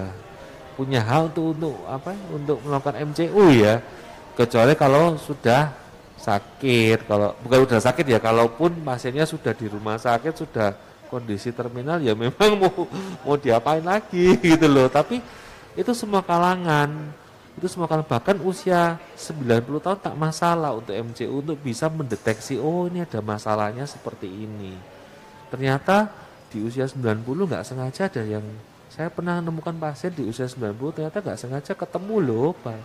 [0.76, 3.80] punya hak untuk untuk apa untuk melakukan MCU ya.
[4.36, 5.72] Kecuali kalau sudah
[6.20, 10.70] sakit, kalau bukan sudah sakit ya, kalaupun pasiennya sudah di rumah sakit sudah
[11.08, 12.72] kondisi terminal ya memang mau
[13.24, 14.86] mau diapain lagi gitu loh.
[14.86, 15.18] Tapi
[15.74, 16.92] itu semua kalangan
[17.58, 22.86] itu semua kalangan bahkan usia 90 tahun tak masalah untuk MCU untuk bisa mendeteksi oh
[22.86, 24.78] ini ada masalahnya seperti ini.
[25.50, 26.06] Ternyata
[26.48, 28.44] di usia 90 nggak sengaja ada yang
[28.88, 32.80] saya pernah menemukan pasien di usia 90 ternyata nggak sengaja ketemu loh Pak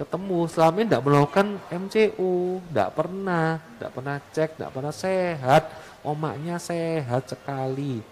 [0.00, 2.32] ketemu selama ini tidak melakukan MCU
[2.72, 5.62] tidak pernah tidak pernah cek tidak pernah sehat
[6.06, 8.02] omaknya sehat sekali.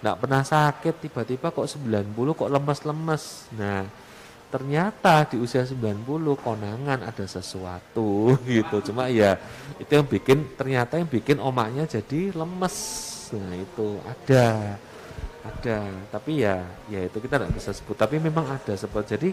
[0.00, 3.24] Tidak pernah sakit tiba-tiba kok 90 kok lemes-lemes.
[3.56, 3.84] Nah
[4.50, 6.02] ternyata di usia 90
[6.42, 8.80] konangan ada sesuatu gitu.
[8.90, 9.36] Cuma ya
[9.76, 12.76] itu yang bikin ternyata yang bikin omaknya jadi lemes.
[13.36, 14.76] Nah itu ada
[15.44, 15.78] ada.
[16.10, 17.96] Tapi ya ya itu kita tidak bisa sebut.
[17.96, 19.30] Tapi memang ada seperti jadi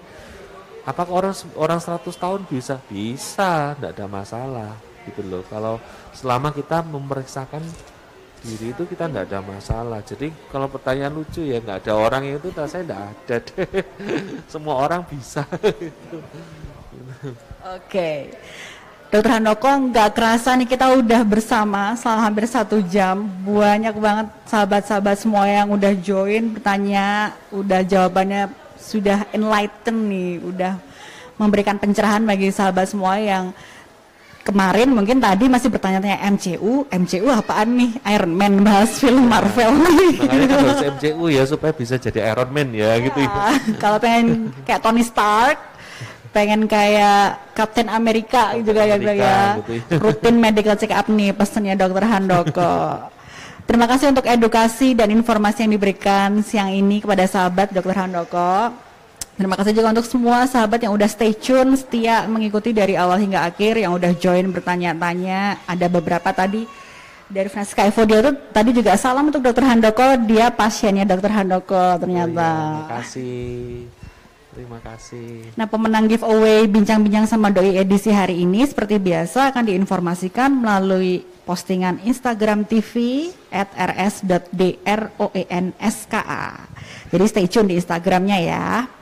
[0.87, 2.79] apakah orang orang 100 tahun bisa?
[2.87, 4.71] Bisa tidak ada masalah
[5.07, 5.43] gitu loh.
[5.47, 5.79] Kalau
[6.11, 7.63] selama kita memeriksakan
[8.47, 12.47] diri itu kita tidak ada masalah jadi kalau pertanyaan lucu ya nggak ada orang itu
[12.55, 13.67] saya tidak ada deh
[14.55, 15.43] semua orang bisa
[17.67, 18.31] Oke.
[19.07, 23.23] Dokter Handoko nggak kerasa nih kita udah bersama selama hampir satu jam.
[23.47, 30.73] Banyak banget sahabat-sahabat semua yang udah join bertanya, udah jawabannya sudah enlighten nih, udah
[31.39, 33.55] memberikan pencerahan bagi sahabat semua yang
[34.47, 37.91] kemarin mungkin tadi masih bertanya-tanya MCU, MCU apaan nih?
[38.15, 42.71] Iron Man bahas film Marvel makanya kan harus MCU ya supaya bisa jadi Iron Man
[42.71, 43.29] ya gitu ya
[43.75, 45.59] Kalau pengen kayak Tony Stark,
[46.31, 49.57] pengen kayak Captain gitu kayak gitu Amerika ya.
[49.59, 49.97] gitu ya.
[50.07, 53.11] Rutin medical check up nih pesennya Dokter Handoko.
[53.67, 58.86] Terima kasih untuk edukasi dan informasi yang diberikan siang ini kepada sahabat Dokter Handoko.
[59.37, 63.45] Terima kasih juga untuk semua sahabat yang udah stay tune, setia mengikuti dari awal hingga
[63.45, 65.61] akhir, yang udah join bertanya-tanya.
[65.69, 66.65] Ada beberapa tadi
[67.29, 72.49] dari Francisca Evodia itu tadi juga salam untuk Dokter Handoko, dia pasiennya Dokter Handoko ternyata.
[72.49, 73.85] Oh iya, terima kasih
[74.57, 80.49] terima kasih Nah, pemenang giveaway bincang-bincang sama doi edisi hari ini seperti biasa akan diinformasikan
[80.49, 84.81] melalui postingan Instagram TV at rs.droenska.
[87.13, 88.96] Jadi stay tune di Instagramnya ya.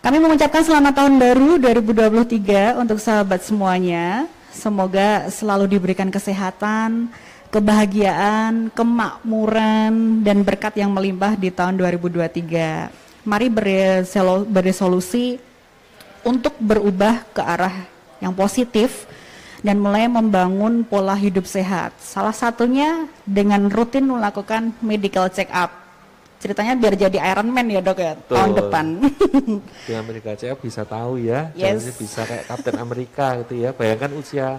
[0.00, 4.24] Kami mengucapkan selamat tahun baru 2023 untuk sahabat semuanya.
[4.48, 7.12] Semoga selalu diberikan kesehatan,
[7.52, 12.88] kebahagiaan, kemakmuran, dan berkat yang melimpah di tahun 2023.
[13.28, 15.36] Mari beresolu- beresolusi
[16.24, 17.84] untuk berubah ke arah
[18.24, 19.04] yang positif
[19.60, 21.92] dan mulai membangun pola hidup sehat.
[22.00, 25.79] Salah satunya dengan rutin melakukan medical check up.
[26.40, 28.58] Ceritanya biar jadi Iron Man ya dok ya tahun Betul.
[28.64, 28.86] depan.
[29.86, 31.84] di Amerika CF bisa tahu ya Yes.
[31.94, 34.56] Bisa kayak Kapten Amerika gitu ya bayangkan usia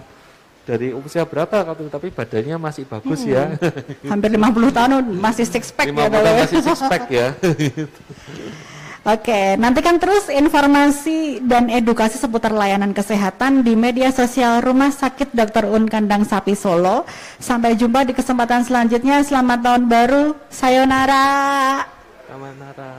[0.62, 3.58] dari usia berapa Kapten tapi badannya masih bagus ya
[4.06, 6.32] Hampir 50 tahun masih six pack 50 ya tahun ya.
[6.38, 7.28] masih six pack ya
[9.02, 15.66] Oke, nantikan terus informasi dan edukasi seputar layanan kesehatan di media sosial Rumah Sakit Dr.
[15.74, 17.02] Un Kandang Sapi Solo.
[17.42, 19.18] Sampai jumpa di kesempatan selanjutnya.
[19.26, 20.38] Selamat tahun baru.
[20.54, 21.82] Sayonara.
[22.30, 22.94] Sayonara.